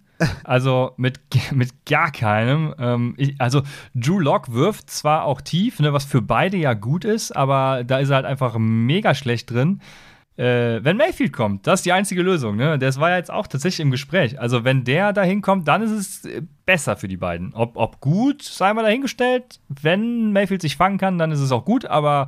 [0.44, 1.20] Also mit,
[1.52, 2.74] mit gar keinem.
[2.80, 3.62] Ähm, ich, also
[3.94, 8.00] Drew Lock wirft zwar auch tief, ne, was für beide ja gut ist, aber da
[8.00, 9.82] ist er halt einfach mega schlecht drin
[10.38, 12.58] äh, wenn Mayfield kommt, das ist die einzige Lösung.
[12.58, 12.78] Ne?
[12.78, 14.40] Das war ja jetzt auch tatsächlich im Gespräch.
[14.40, 17.56] Also, wenn der da hinkommt, dann ist es äh, besser für die beiden.
[17.56, 19.60] Ob, ob gut, sei mal dahingestellt.
[19.68, 21.86] Wenn Mayfield sich fangen kann, dann ist es auch gut.
[21.86, 22.28] Aber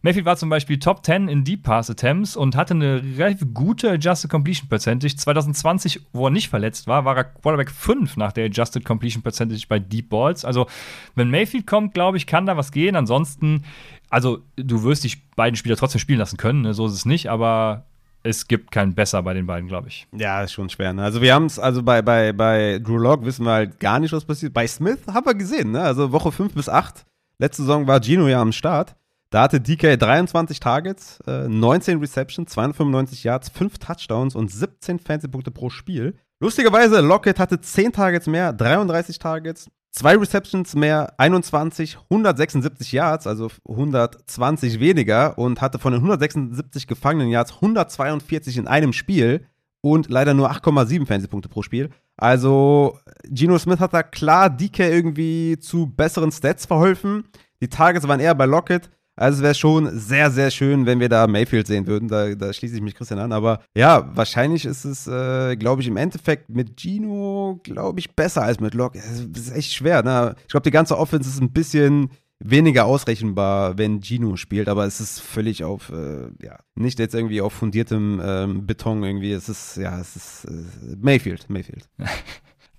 [0.00, 3.90] Mayfield war zum Beispiel Top 10 in Deep Pass Attempts und hatte eine relativ gute
[3.90, 5.16] Adjusted Completion Percentage.
[5.16, 9.66] 2020, wo er nicht verletzt war, war er Quarterback 5 nach der Adjusted Completion Percentage
[9.68, 10.46] bei Deep Balls.
[10.46, 10.66] Also,
[11.14, 12.96] wenn Mayfield kommt, glaube ich, kann da was gehen.
[12.96, 13.64] Ansonsten
[14.10, 16.74] also du wirst die beiden Spieler trotzdem spielen lassen können, ne?
[16.74, 17.86] so ist es nicht, aber
[18.22, 20.06] es gibt keinen besser bei den beiden, glaube ich.
[20.12, 20.92] Ja, ist schon schwer.
[20.92, 21.02] Ne?
[21.02, 24.12] Also wir haben es, also bei, bei, bei Drew Lock wissen wir halt gar nicht,
[24.12, 24.52] was passiert.
[24.52, 25.80] Bei Smith haben wir gesehen, ne?
[25.80, 27.06] also Woche 5 bis 8.
[27.38, 28.94] Letzte Saison war Gino ja am Start.
[29.30, 35.52] Da hatte DK 23 Targets, äh, 19 Receptions, 295 Yards, 5 Touchdowns und 17 Fantasy-Punkte
[35.52, 36.16] pro Spiel.
[36.40, 43.50] Lustigerweise, Lockett hatte 10 Targets mehr, 33 Targets, Zwei Receptions mehr, 21, 176 Yards, also
[43.68, 49.46] 120 weniger und hatte von den 176 gefangenen Yards 142 in einem Spiel
[49.80, 51.90] und leider nur 8,7 Fantasy-Punkte pro Spiel.
[52.16, 57.24] Also Geno Smith hat da klar DK irgendwie zu besseren Stats verholfen.
[57.60, 58.90] Die Targets waren eher bei Lockett.
[59.20, 62.08] Also es wäre schon sehr, sehr schön, wenn wir da Mayfield sehen würden.
[62.08, 63.32] Da, da schließe ich mich Christian an.
[63.32, 68.42] Aber ja, wahrscheinlich ist es, äh, glaube ich, im Endeffekt mit Gino, glaube ich, besser
[68.42, 68.98] als mit Locke.
[68.98, 70.02] Das ist echt schwer.
[70.02, 70.34] Ne?
[70.40, 75.00] Ich glaube, die ganze Offense ist ein bisschen weniger ausrechenbar, wenn Gino spielt, aber es
[75.00, 79.32] ist völlig auf, äh, ja, nicht jetzt irgendwie auf fundiertem ähm, Beton irgendwie.
[79.32, 81.86] Es ist, ja, es ist äh, Mayfield, Mayfield.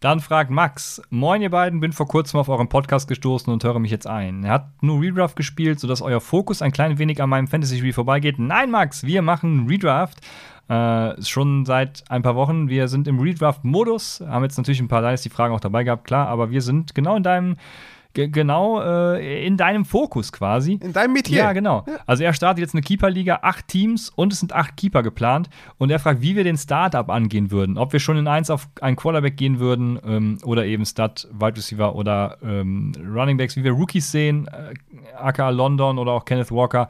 [0.01, 3.77] Dann fragt Max: Moin, ihr beiden, bin vor kurzem auf euren Podcast gestoßen und höre
[3.77, 4.43] mich jetzt ein.
[4.43, 8.39] Er hat nur Redraft gespielt, sodass euer Fokus ein klein wenig an meinem Fantasy-Spiel vorbeigeht.
[8.39, 10.17] Nein, Max, wir machen Redraft.
[10.67, 12.67] Äh, schon seit ein paar Wochen.
[12.67, 14.23] Wir sind im Redraft-Modus.
[14.27, 17.21] Haben jetzt natürlich ein paar Dynasty-Fragen auch dabei gehabt, klar, aber wir sind genau in
[17.23, 17.57] deinem
[18.13, 20.73] genau äh, in deinem Fokus quasi.
[20.73, 21.37] In deinem Metier.
[21.37, 21.83] Ja, genau.
[21.87, 21.99] Ja.
[22.05, 25.49] Also er startet jetzt eine Keeper-Liga, acht Teams und es sind acht Keeper geplant.
[25.77, 27.77] Und er fragt, wie wir den Startup angehen würden.
[27.77, 31.57] Ob wir schon in eins auf einen Quarterback gehen würden ähm, oder eben Start, Wide
[31.57, 34.73] Receiver oder ähm, Running Backs, wie wir Rookies sehen, äh,
[35.15, 36.89] aka London oder auch Kenneth Walker.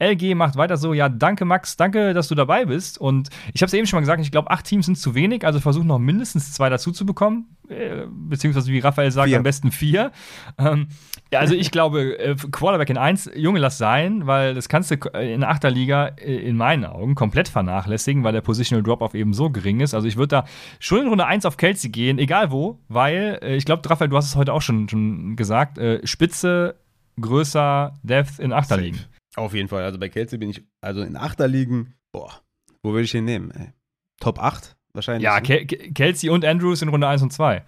[0.00, 0.94] LG macht weiter so.
[0.94, 1.76] Ja, danke, Max.
[1.76, 2.98] Danke, dass du dabei bist.
[2.98, 5.44] Und ich habe es eben schon mal gesagt, ich glaube, acht Teams sind zu wenig.
[5.44, 7.56] Also versuch noch mindestens zwei dazu zu bekommen.
[7.68, 9.36] Äh, beziehungsweise, wie Raphael sagt, vier.
[9.36, 10.10] am besten vier.
[10.58, 10.88] Ähm,
[11.32, 14.94] ja, also ich glaube, äh, Quarterback in eins, Junge, lass sein, weil das kannst du
[15.18, 19.50] in der Achterliga äh, in meinen Augen komplett vernachlässigen, weil der Positional Drop-Off eben so
[19.50, 19.94] gering ist.
[19.94, 20.44] Also ich würde da
[20.78, 24.16] schon in Runde 1 auf Kelsey gehen, egal wo, weil äh, ich glaube, Raphael, du
[24.16, 26.74] hast es heute auch schon, schon gesagt, äh, Spitze,
[27.20, 29.00] größer, Depth in Achterligen.
[29.36, 29.84] Auf jeden Fall.
[29.84, 32.42] Also bei Kelsey bin ich, also in Achterligen, boah,
[32.82, 33.50] wo würde ich den nehmen?
[33.50, 33.72] Ey?
[34.20, 35.24] Top 8 wahrscheinlich.
[35.24, 35.66] Ja, ne?
[35.66, 37.64] Kelsey und Andrews in Runde 1 und 2.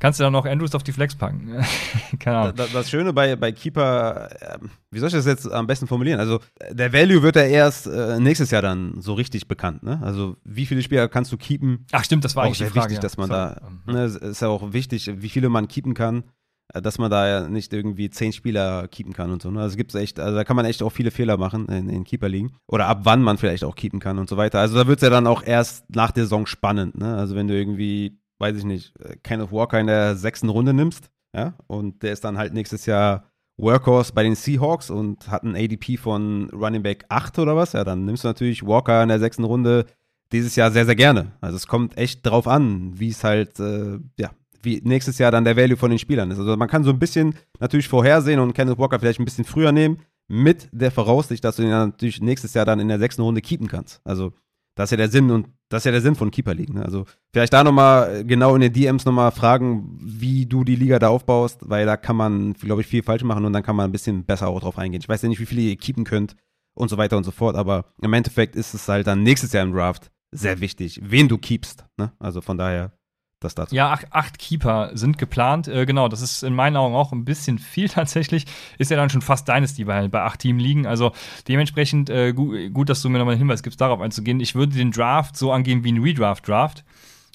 [0.00, 1.62] Kannst du dann noch Andrews auf die Flex packen?
[2.18, 2.56] Keine Ahnung.
[2.56, 4.58] Das, das, Schöne bei, bei Keeper, äh,
[4.90, 6.18] wie soll ich das jetzt am besten formulieren?
[6.18, 10.00] Also, der Value wird ja erst äh, nächstes Jahr dann so richtig bekannt, ne?
[10.02, 11.84] Also, wie viele Spieler kannst du keepen?
[11.92, 13.56] Ach, stimmt, das war eigentlich sehr Frage, wichtig, dass man Sorry.
[13.86, 16.24] da, ne, ist ja auch wichtig, wie viele man keepen kann,
[16.72, 19.50] dass man da ja nicht irgendwie zehn Spieler keepen kann und so.
[19.50, 19.60] Ne?
[19.60, 22.52] Also, gibt's echt, also da kann man echt auch viele Fehler machen in, in Keeper-Ligen.
[22.66, 24.60] Oder ab wann man vielleicht auch keepen kann und so weiter.
[24.60, 27.16] Also, da wird es ja dann auch erst nach der Saison spannend, ne?
[27.16, 31.10] Also, wenn du irgendwie weiß ich nicht, äh, Kenneth Walker in der sechsten Runde nimmst,
[31.36, 33.24] ja, und der ist dann halt nächstes Jahr
[33.56, 37.84] Workhorse bei den Seahawks und hat ein ADP von Running Back 8 oder was, ja,
[37.84, 39.84] dann nimmst du natürlich Walker in der sechsten Runde
[40.32, 41.32] dieses Jahr sehr, sehr gerne.
[41.40, 44.30] Also es kommt echt drauf an, wie es halt, äh, ja,
[44.62, 46.38] wie nächstes Jahr dann der Value von den Spielern ist.
[46.38, 49.72] Also man kann so ein bisschen natürlich vorhersehen und Kenneth Walker vielleicht ein bisschen früher
[49.72, 53.40] nehmen, mit der Voraussicht, dass du ihn natürlich nächstes Jahr dann in der sechsten Runde
[53.40, 54.00] keepen kannst.
[54.04, 54.32] Also
[54.76, 56.72] das ist ja der Sinn und das ist ja der Sinn von Keeper League.
[56.72, 56.84] Ne?
[56.84, 61.08] Also vielleicht da nochmal genau in den DMs nochmal fragen, wie du die Liga da
[61.08, 63.92] aufbaust, weil da kann man, glaube ich, viel falsch machen und dann kann man ein
[63.92, 65.00] bisschen besser auch drauf eingehen.
[65.00, 66.36] Ich weiß ja nicht, wie viele ihr keepen könnt
[66.74, 69.64] und so weiter und so fort, aber im Endeffekt ist es halt dann nächstes Jahr
[69.64, 71.84] im Draft sehr wichtig, wen du keepst.
[71.96, 72.12] Ne?
[72.18, 72.92] Also von daher
[73.40, 73.74] das dazu.
[73.74, 75.66] Ja, acht, acht Keeper sind geplant.
[75.66, 78.44] Äh, genau, das ist in meinen Augen auch ein bisschen viel tatsächlich.
[78.78, 80.86] Ist ja dann schon fast Dynasty bei, bei acht Teams liegen.
[80.86, 81.12] Also
[81.48, 84.40] dementsprechend äh, gut, gut, dass du mir nochmal einen Hinweis gibst, darauf einzugehen.
[84.40, 86.84] Ich würde den Draft so angehen wie ein Redraft-Draft.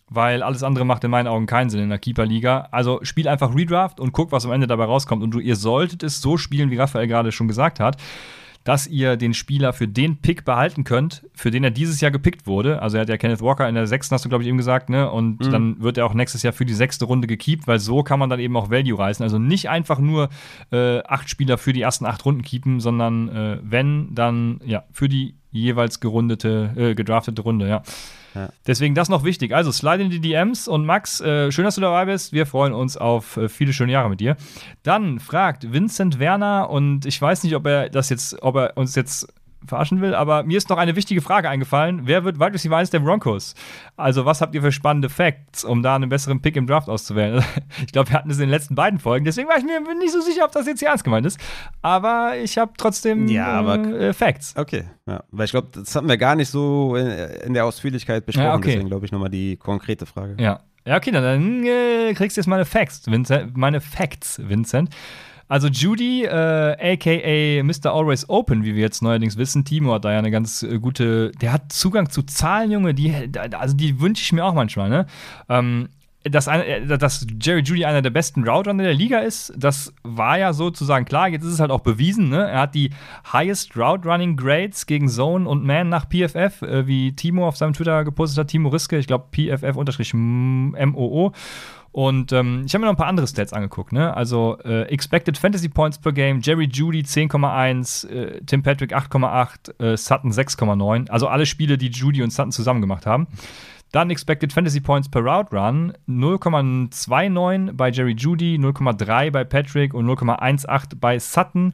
[0.08, 2.68] Weil alles andere macht in meinen Augen keinen Sinn in der Keeper-Liga.
[2.70, 5.24] Also spiel einfach Redraft und guck, was am Ende dabei rauskommt.
[5.24, 7.98] Und du, ihr solltet es so spielen, wie Raphael gerade schon gesagt hat
[8.66, 12.48] dass ihr den Spieler für den Pick behalten könnt, für den er dieses Jahr gepickt
[12.48, 12.82] wurde.
[12.82, 14.90] Also er hat ja Kenneth Walker in der sechsten, hast du, glaube ich, eben gesagt,
[14.90, 15.10] ne?
[15.10, 15.52] Und mhm.
[15.52, 18.30] dann wird er auch nächstes Jahr für die sechste Runde gekeept, weil so kann man
[18.30, 19.24] dann eben auch Value reißen.
[19.24, 20.30] Also nicht einfach nur
[20.72, 25.08] äh, acht Spieler für die ersten acht Runden keepen, sondern äh, wenn, dann ja, für
[25.08, 27.84] die jeweils gerundete, äh, gedraftete Runde, ja.
[28.68, 29.54] Deswegen das noch wichtig.
[29.54, 32.34] Also slide in die DMs und Max, äh, schön, dass du dabei bist.
[32.34, 34.38] Wir freuen uns auf äh, viele schöne Jahre mit dir.
[34.84, 38.96] Dann fragt Vincent Werner und ich weiß nicht, ob er das jetzt, ob er uns
[38.96, 39.28] jetzt
[39.68, 42.02] verarschen will, aber mir ist noch eine wichtige Frage eingefallen.
[42.04, 43.56] Wer wird Wide Receiver 1 der Broncos?
[43.98, 47.44] Also, was habt ihr für spannende Facts, um da einen besseren Pick im Draft auszuwählen?
[47.86, 50.14] ich glaube, wir hatten es in den letzten beiden Folgen, deswegen war ich mir nicht
[50.14, 51.40] so sicher, ob das jetzt hier ernst gemeint ist.
[51.82, 54.56] Aber ich habe trotzdem ja, aber, äh, Facts.
[54.58, 55.24] Okay, ja.
[55.32, 58.56] Weil ich glaube, das hatten wir gar nicht so in, in der Ausführlichkeit besprochen, ja,
[58.56, 58.72] okay.
[58.72, 60.36] deswegen glaube ich nochmal die konkrete Frage.
[60.40, 60.62] Ja.
[60.88, 63.58] Ja, okay, dann, dann äh, kriegst du jetzt meine Facts, Vincent.
[63.58, 64.90] Meine Facts, Vincent.
[65.48, 67.94] Also Judy, äh, aka Mr.
[67.94, 71.32] Always Open, wie wir jetzt neuerdings wissen, Timo hat da ja eine ganz äh, gute,
[71.42, 73.14] der hat Zugang zu Zahlen, Junge, die,
[73.54, 75.06] also die wünsche ich mir auch manchmal, ne?
[75.48, 75.90] Ähm,
[76.30, 80.40] dass, eine, äh, dass Jerry Judy einer der besten Route der Liga ist, das war
[80.40, 81.30] ja sozusagen klar.
[81.30, 82.30] Jetzt ist es halt auch bewiesen.
[82.30, 82.50] Ne?
[82.50, 82.90] Er hat die
[83.32, 87.74] highest Route Running Grades gegen Zone und Man nach PFF, äh, wie Timo auf seinem
[87.74, 88.48] Twitter gepostet hat.
[88.48, 91.32] Timo Riske, ich glaube PFF-MOO.
[91.96, 93.94] Und ähm, ich habe mir noch ein paar andere Stats angeguckt.
[93.94, 94.14] Ne?
[94.14, 99.96] Also äh, Expected Fantasy Points per Game, Jerry Judy 10,1, äh, Tim Patrick 8,8, äh,
[99.96, 101.10] Sutton 6,9.
[101.10, 103.28] Also alle Spiele, die Judy und Sutton zusammen gemacht haben.
[103.94, 110.06] Dann Expected Fantasy Points per Route Run 0,29 bei Jerry Judy, 0,3 bei Patrick und
[110.06, 111.72] 0,18 bei Sutton.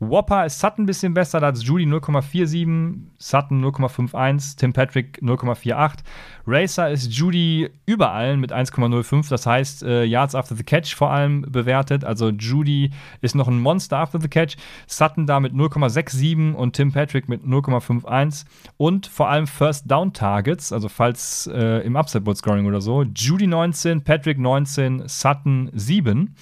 [0.00, 5.98] Whopper ist Sutton ein bisschen besser, da hat Judy 0,47, Sutton 0,51, Tim Patrick 0,48.
[6.46, 11.42] Racer ist Judy überall mit 1,05, das heißt äh, Yards after the Catch vor allem
[11.42, 12.04] bewertet.
[12.04, 14.56] Also Judy ist noch ein Monster after the Catch.
[14.86, 18.44] Sutton da mit 0,67 und Tim Patrick mit 0,51.
[18.76, 23.04] Und vor allem First Down Targets, also falls äh, im Upside Board Scoring oder so.
[23.04, 26.34] Judy 19, Patrick 19, Sutton 7.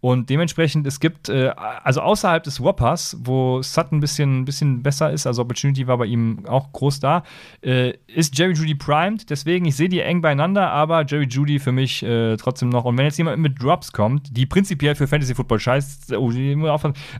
[0.00, 5.10] Und dementsprechend, es gibt, äh, also außerhalb des Whoppers, wo Sutton ein bisschen, bisschen besser
[5.10, 7.22] ist, also Opportunity war bei ihm auch groß da,
[7.62, 9.28] äh, ist Jerry Judy primed.
[9.28, 12.86] Deswegen, ich sehe die eng beieinander, aber Jerry Judy für mich äh, trotzdem noch.
[12.86, 16.32] Und wenn jetzt jemand mit Drops kommt, die prinzipiell für Fantasy Football scheiß, oh,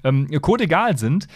[0.05, 1.27] ähm, Code egal sind,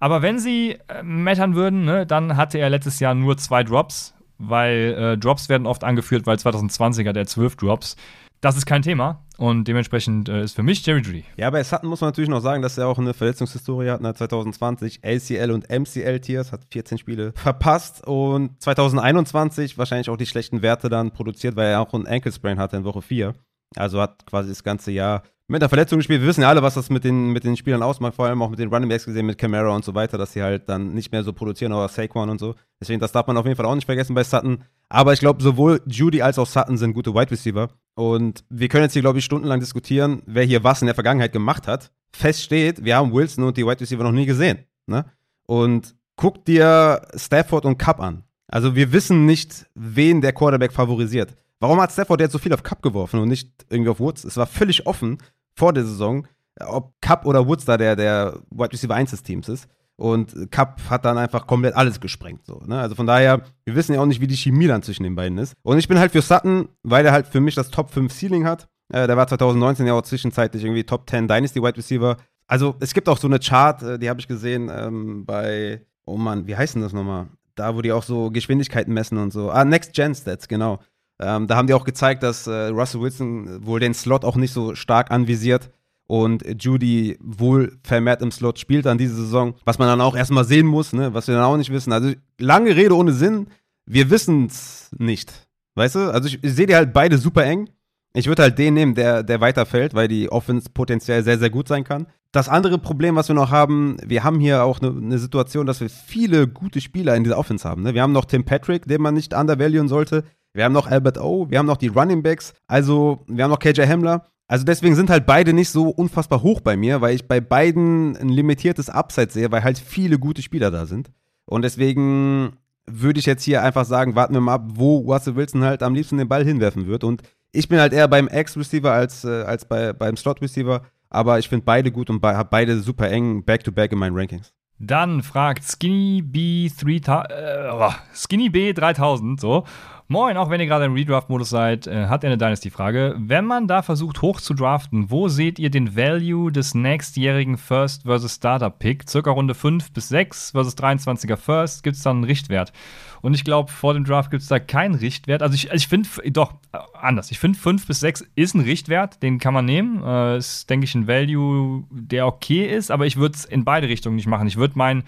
[0.00, 4.14] aber wenn sie äh, mettern würden, ne, dann hatte er letztes Jahr nur zwei Drops,
[4.38, 7.96] weil äh, Drops werden oft angeführt, weil 2020 hat er zwölf Drops
[8.44, 9.23] das ist kein Thema.
[9.36, 11.24] Und dementsprechend äh, ist für mich Jerry Judy.
[11.36, 14.00] Ja, bei Sutton muss man natürlich noch sagen, dass er auch eine Verletzungshistorie hat.
[14.00, 14.14] Ne?
[14.14, 18.06] 2020 LCL und MCL-Tiers, hat 14 Spiele verpasst.
[18.06, 22.58] Und 2021 wahrscheinlich auch die schlechten Werte dann produziert, weil er auch einen Ankle Sprain
[22.58, 23.34] hatte in Woche 4.
[23.76, 26.20] Also hat quasi das ganze Jahr mit der Verletzung gespielt.
[26.20, 28.50] Wir wissen ja alle, was das mit den, mit den Spielern ausmacht, vor allem auch
[28.50, 31.12] mit den Running Backs gesehen, mit Camara und so weiter, dass sie halt dann nicht
[31.12, 32.54] mehr so produzieren oder Saquon und so.
[32.80, 34.64] Deswegen, das darf man auf jeden Fall auch nicht vergessen bei Sutton.
[34.88, 37.68] Aber ich glaube, sowohl Judy als auch Sutton sind gute Wide Receiver.
[37.94, 41.32] Und wir können jetzt hier, glaube ich, stundenlang diskutieren, wer hier was in der Vergangenheit
[41.32, 41.92] gemacht hat.
[42.12, 44.58] Fest steht, wir haben Wilson und die Wide Receiver noch nie gesehen.
[44.86, 45.04] Ne?
[45.46, 48.24] Und guck dir Stafford und Cup an.
[48.48, 51.34] Also wir wissen nicht, wen der Quarterback favorisiert.
[51.60, 54.24] Warum hat Stafford jetzt so viel auf Cup geworfen und nicht irgendwie auf Woods?
[54.24, 55.18] Es war völlig offen
[55.54, 56.26] vor der Saison,
[56.60, 59.68] ob Cup oder Woods da der, der Wide Receiver 1 des Teams ist.
[59.96, 62.46] Und Cup hat dann einfach komplett alles gesprengt.
[62.46, 62.80] So, ne?
[62.80, 65.38] Also von daher, wir wissen ja auch nicht, wie die Chemie dann zwischen den beiden
[65.38, 65.54] ist.
[65.62, 68.44] Und ich bin halt für Sutton, weil er halt für mich das Top 5 Ceiling
[68.44, 68.68] hat.
[68.92, 72.16] Äh, der war 2019 ja auch zwischenzeitlich irgendwie Top 10 Dynasty Wide Receiver.
[72.48, 76.16] Also es gibt auch so eine Chart, äh, die habe ich gesehen ähm, bei, oh
[76.16, 77.28] Mann, wie heißt denn das nochmal?
[77.54, 79.50] Da, wo die auch so Geschwindigkeiten messen und so.
[79.50, 80.80] Ah, Next Gen Stats, genau.
[81.20, 84.52] Ähm, da haben die auch gezeigt, dass äh, Russell Wilson wohl den Slot auch nicht
[84.52, 85.70] so stark anvisiert
[86.06, 90.44] und Judy wohl vermehrt im Slot spielt an diese Saison, was man dann auch erstmal
[90.44, 91.14] sehen muss, ne?
[91.14, 91.92] was wir dann auch nicht wissen.
[91.92, 93.46] Also lange Rede ohne Sinn,
[93.86, 95.32] wir wissen es nicht.
[95.74, 96.12] Weißt du?
[96.12, 97.68] Also ich, ich sehe die halt beide super eng.
[98.16, 101.66] Ich würde halt den nehmen, der, der weiterfällt, weil die Offense potenziell sehr, sehr gut
[101.66, 102.06] sein kann.
[102.30, 105.80] Das andere Problem, was wir noch haben, wir haben hier auch eine, eine Situation, dass
[105.80, 107.82] wir viele gute Spieler in dieser Offense haben.
[107.82, 107.94] Ne?
[107.94, 110.24] Wir haben noch Tim Patrick, den man nicht undervaluen sollte.
[110.52, 113.58] Wir haben noch Albert O, wir haben noch die Running Backs, also wir haben noch
[113.58, 114.26] KJ Hamler.
[114.46, 118.16] Also deswegen sind halt beide nicht so unfassbar hoch bei mir, weil ich bei beiden
[118.16, 121.10] ein limitiertes Upside sehe, weil halt viele gute Spieler da sind.
[121.46, 125.64] Und deswegen würde ich jetzt hier einfach sagen, warten wir mal ab, wo Russell Wilson
[125.64, 127.04] halt am liebsten den Ball hinwerfen wird.
[127.04, 130.82] Und ich bin halt eher beim Ex-Receiver als, äh, als bei, beim Slot-Receiver.
[131.08, 134.16] Aber ich finde beide gut und be habe beide super eng back-to-back -back in meinen
[134.16, 134.52] Rankings.
[134.78, 139.64] Dann fragt Skinny B 3000, äh, Skinny B 3000 so.
[140.06, 143.14] Moin, auch wenn ihr gerade im Redraft-Modus seid, äh, hat er eine Dynasty-Frage.
[143.18, 148.02] Wenn man da versucht hoch zu draften, wo seht ihr den Value des nächstjährigen First
[148.02, 149.08] versus Starter-Pick?
[149.08, 152.74] Circa Runde 5 bis 6 versus 23er First, gibt es dann einen Richtwert?
[153.22, 155.42] Und ich glaube, vor dem Draft gibt es da keinen Richtwert.
[155.42, 157.30] Also ich, also ich finde, doch, äh, anders.
[157.30, 160.02] Ich finde 5 bis 6 ist ein Richtwert, den kann man nehmen.
[160.04, 163.88] Äh, ist, denke ich, ein Value, der okay ist, aber ich würde es in beide
[163.88, 164.48] Richtungen nicht machen.
[164.48, 165.04] Ich würde meinen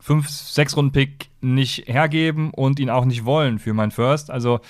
[0.00, 4.30] 5, 6 Runden Pick nicht hergeben und ihn auch nicht wollen für mein First.
[4.30, 4.60] Also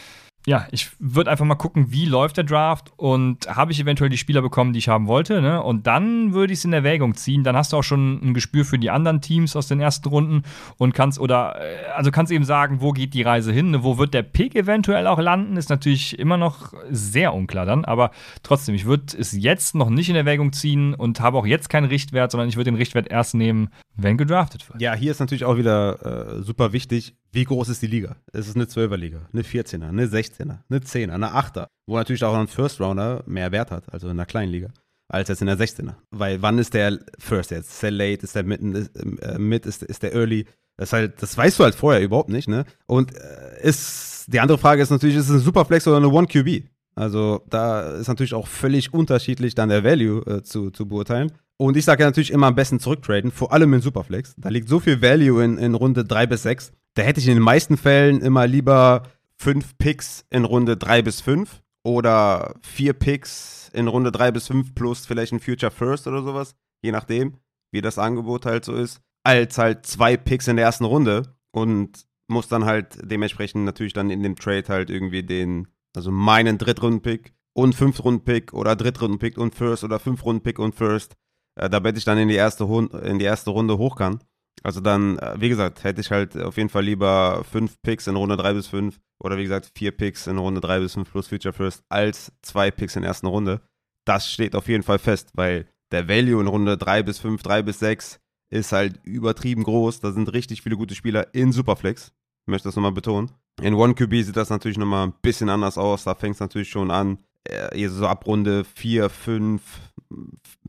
[0.47, 4.17] ja, ich würde einfach mal gucken, wie läuft der Draft und habe ich eventuell die
[4.17, 5.43] Spieler bekommen, die ich haben wollte.
[5.43, 5.63] Ne?
[5.63, 7.45] Und dann würde ich es in Erwägung ziehen.
[7.45, 10.43] Dann hast du auch schon ein Gespür für die anderen Teams aus den ersten Runden
[10.79, 13.85] und kannst oder äh, also kannst eben sagen, wo geht die Reise hin, ne?
[13.85, 17.85] wo wird der Pick eventuell auch landen, ist natürlich immer noch sehr unklar dann.
[17.85, 18.11] Aber
[18.43, 21.87] trotzdem, ich würde es jetzt noch nicht in Erwägung ziehen und habe auch jetzt keinen
[21.87, 24.81] Richtwert, sondern ich würde den Richtwert erst nehmen, wenn gedraftet wird.
[24.81, 28.17] Ja, hier ist natürlich auch wieder äh, super wichtig, wie groß ist die Liga?
[28.33, 32.35] Es ist eine 12er-Liga, eine 14er, eine 16er, eine 10er, eine 8er, wo natürlich auch
[32.35, 34.69] ein First Rounder mehr Wert hat, also in einer kleinen Liga,
[35.09, 35.95] als jetzt in der 16er.
[36.11, 37.71] Weil wann ist der First jetzt?
[37.71, 38.25] Ist der Late?
[38.25, 38.75] Ist der Mitten?
[38.75, 39.67] Ist, äh, Mid?
[39.67, 40.47] Ist, ist der Early?
[40.77, 42.65] Das, halt, das weißt du halt vorher überhaupt nicht, ne?
[42.87, 46.27] Und äh, ist, die andere Frage ist natürlich, ist es ein Superflex oder eine One
[46.27, 46.65] QB?
[46.95, 51.33] Also da ist natürlich auch völlig unterschiedlich dann der Value äh, zu, zu beurteilen.
[51.57, 54.35] Und ich sage ja natürlich immer am besten zurücktraden, vor allem in Superflex.
[54.39, 57.35] Da liegt so viel Value in, in Runde 3 bis 6 da hätte ich in
[57.35, 59.05] den meisten Fällen immer lieber
[59.37, 64.75] fünf Picks in Runde drei bis fünf oder vier Picks in Runde drei bis fünf
[64.75, 67.39] plus vielleicht ein Future First oder sowas, je nachdem,
[67.73, 72.07] wie das Angebot halt so ist, als halt zwei Picks in der ersten Runde und
[72.29, 77.33] muss dann halt dementsprechend natürlich dann in dem Trade halt irgendwie den, also meinen Drittrunden-Pick
[77.53, 81.17] und Fünftrunden-Pick oder Drittrunden-Pick und First oder Fünftrunden-Pick und First,
[81.57, 82.65] äh, damit ich dann in die erste,
[83.03, 84.21] in die erste Runde hoch kann.
[84.63, 88.17] Also dann, äh, wie gesagt, hätte ich halt auf jeden Fall lieber fünf Picks in
[88.17, 91.29] Runde 3 bis 5 oder wie gesagt vier Picks in Runde 3 bis 5 plus
[91.29, 93.61] Future First als zwei Picks in der ersten Runde.
[94.07, 97.63] Das steht auf jeden Fall fest, weil der Value in Runde 3 bis 5, 3
[97.63, 98.21] bis 6
[98.51, 100.01] ist halt übertrieben groß.
[100.01, 102.13] Da sind richtig viele gute Spieler in Superflex.
[102.47, 103.31] Ich möchte das nochmal betonen.
[103.61, 106.05] In One QB sieht das natürlich nochmal ein bisschen anders aus.
[106.05, 109.63] Da fängt es natürlich schon an, äh, so ab Runde 4, 5,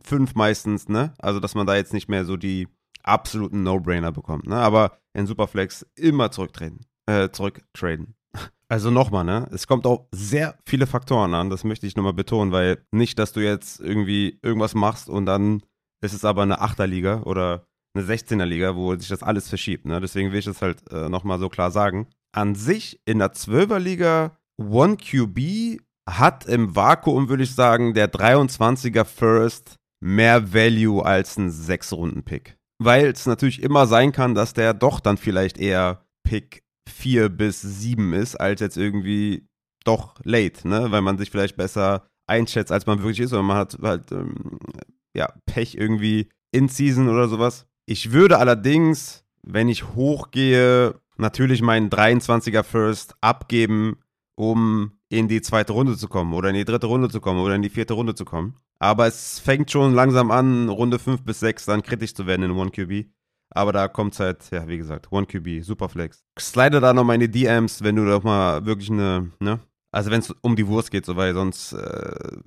[0.03, 1.13] 5 meistens, ne?
[1.17, 2.67] Also, dass man da jetzt nicht mehr so die
[3.03, 4.47] absoluten No-Brainer bekommt.
[4.47, 4.55] Ne?
[4.55, 8.15] Aber in Superflex immer zurücktreten, äh, zurücktraden.
[8.69, 9.49] Also nochmal, ne?
[9.51, 13.33] Es kommt auch sehr viele Faktoren an, das möchte ich nochmal betonen, weil nicht, dass
[13.33, 15.61] du jetzt irgendwie irgendwas machst und dann
[15.99, 19.85] ist es aber eine Achterliga oder eine 16er Liga, wo sich das alles verschiebt.
[19.85, 19.99] Ne?
[19.99, 22.07] Deswegen will ich das halt äh, nochmal so klar sagen.
[22.33, 28.11] An sich in der 12er Liga One QB hat im Vakuum, würde ich sagen, der
[28.11, 32.57] 23er First mehr Value als ein 6-Runden-Pick.
[32.83, 37.61] Weil es natürlich immer sein kann, dass der doch dann vielleicht eher Pick 4 bis
[37.61, 39.47] 7 ist, als jetzt irgendwie
[39.83, 40.89] doch late, ne?
[40.89, 44.57] Weil man sich vielleicht besser einschätzt, als man wirklich ist, oder man hat halt ähm,
[45.15, 47.67] ja, Pech irgendwie in Season oder sowas.
[47.85, 53.99] Ich würde allerdings, wenn ich hochgehe, natürlich meinen 23er First abgeben,
[54.35, 57.55] um in die zweite Runde zu kommen oder in die dritte Runde zu kommen oder
[57.55, 58.55] in die vierte Runde zu kommen.
[58.79, 62.51] Aber es fängt schon langsam an, Runde 5 bis 6 dann kritisch zu werden in
[62.51, 63.07] 1QB.
[63.49, 66.23] Aber da kommt halt, ja, wie gesagt, 1QB, Superflex.
[66.39, 69.59] Slide da nochmal in die DMs, wenn du doch mal wirklich eine, ne?
[69.91, 72.37] Also wenn es um die Wurst geht, so, weil sonst äh,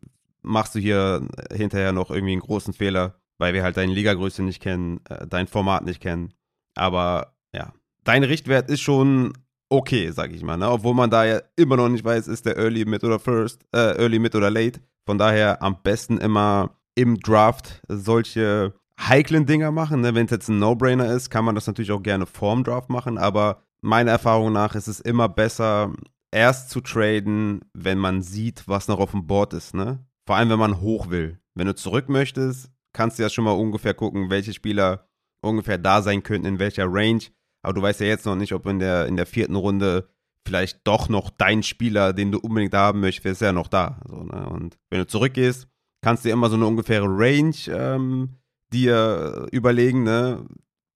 [0.41, 4.63] machst du hier hinterher noch irgendwie einen großen Fehler, weil wir halt deine Ligagröße nicht
[4.63, 6.33] kennen, äh, dein Format nicht kennen.
[6.75, 7.75] Aber ja,
[8.05, 9.35] dein Richtwert ist schon
[9.69, 10.57] okay, sag ich mal.
[10.57, 10.71] Ne?
[10.71, 13.97] Obwohl man da ja immer noch nicht weiß, ist der Early, Mid oder First, äh,
[13.99, 14.81] Early, Mid oder Late.
[15.07, 20.01] Von daher am besten immer im Draft solche heiklen Dinger machen.
[20.01, 20.15] Ne?
[20.15, 23.19] Wenn es jetzt ein No-Brainer ist, kann man das natürlich auch gerne vorm Draft machen,
[23.19, 25.93] aber meiner Erfahrung nach ist es immer besser,
[26.33, 29.75] erst zu traden, wenn man sieht, was noch auf dem Board ist.
[29.75, 30.05] Ne?
[30.27, 31.39] Vor allem, wenn man hoch will.
[31.55, 35.09] Wenn du zurück möchtest, kannst du ja schon mal ungefähr gucken, welche Spieler
[35.43, 37.21] ungefähr da sein könnten, in welcher Range.
[37.65, 40.09] Aber du weißt ja jetzt noch nicht, ob in der, in der vierten Runde
[40.47, 44.01] vielleicht doch noch dein Spieler, den du unbedingt haben möchtest, ist ja noch da.
[44.07, 44.47] So, ne?
[44.49, 45.67] Und wenn du zurückgehst,
[46.03, 48.37] kannst du dir immer so eine ungefähre Range ähm,
[48.73, 50.45] dir überlegen, ne?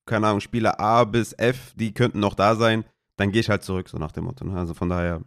[0.05, 2.85] Keine Ahnung, Spieler A bis F, die könnten noch da sein.
[3.17, 4.45] Dann gehe ich halt zurück, so nach dem Motto.
[4.45, 4.57] Ne?
[4.57, 5.23] Also von daher,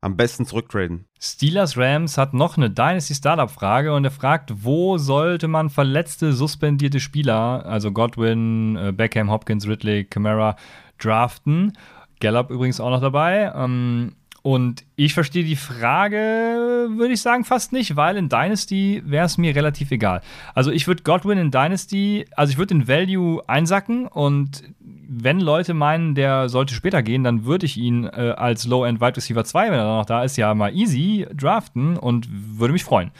[0.00, 1.04] am besten zurücktraden.
[1.20, 6.32] Steelers Rams hat noch eine Dynasty Startup Frage und er fragt, wo sollte man verletzte,
[6.32, 10.56] suspendierte Spieler, also Godwin, äh, Beckham, Hopkins, Ridley, Camara,
[10.98, 11.72] draften?
[12.20, 13.52] Gallup übrigens auch noch dabei.
[13.54, 19.26] Ähm, und ich verstehe die Frage, würde ich sagen, fast nicht, weil in Dynasty wäre
[19.26, 20.22] es mir relativ egal.
[20.54, 24.62] Also ich würde Godwin in Dynasty, also ich würde den Value einsacken und
[25.12, 29.16] wenn Leute meinen, der sollte später gehen, dann würde ich ihn äh, als Low-End Wide
[29.16, 33.10] Receiver 2, wenn er noch da ist, ja mal easy draften und würde mich freuen.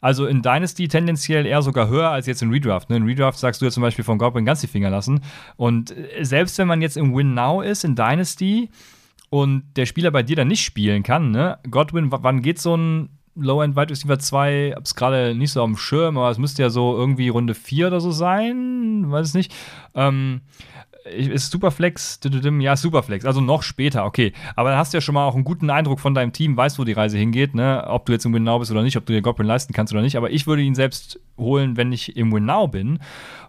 [0.00, 2.88] Also in Dynasty tendenziell eher sogar höher als jetzt in Redraft.
[2.88, 2.98] Ne?
[2.98, 5.22] In Redraft sagst du ja zum Beispiel von Godwin ganz die Finger lassen.
[5.56, 8.70] Und äh, selbst wenn man jetzt im Win Now ist, in Dynasty,
[9.30, 11.58] und der Spieler bei dir dann nicht spielen kann, ne?
[11.68, 14.74] Godwin, wann geht so ein Low-End Wide Receiver 2?
[14.76, 17.88] Hab's gerade nicht so auf dem Schirm, aber es müsste ja so irgendwie Runde 4
[17.88, 19.52] oder so sein, weiß nicht.
[19.96, 20.42] Ähm,
[21.04, 22.20] ist Superflex,
[22.60, 24.32] ja, Superflex, also noch später, okay.
[24.56, 26.78] Aber dann hast du ja schon mal auch einen guten Eindruck von deinem Team, weißt,
[26.78, 27.84] wo die Reise hingeht, ne?
[27.86, 29.92] Ob du jetzt im Win Now bist oder nicht, ob du dir Goblin leisten kannst
[29.92, 30.16] oder nicht.
[30.16, 33.00] Aber ich würde ihn selbst holen, wenn ich im Win Now bin,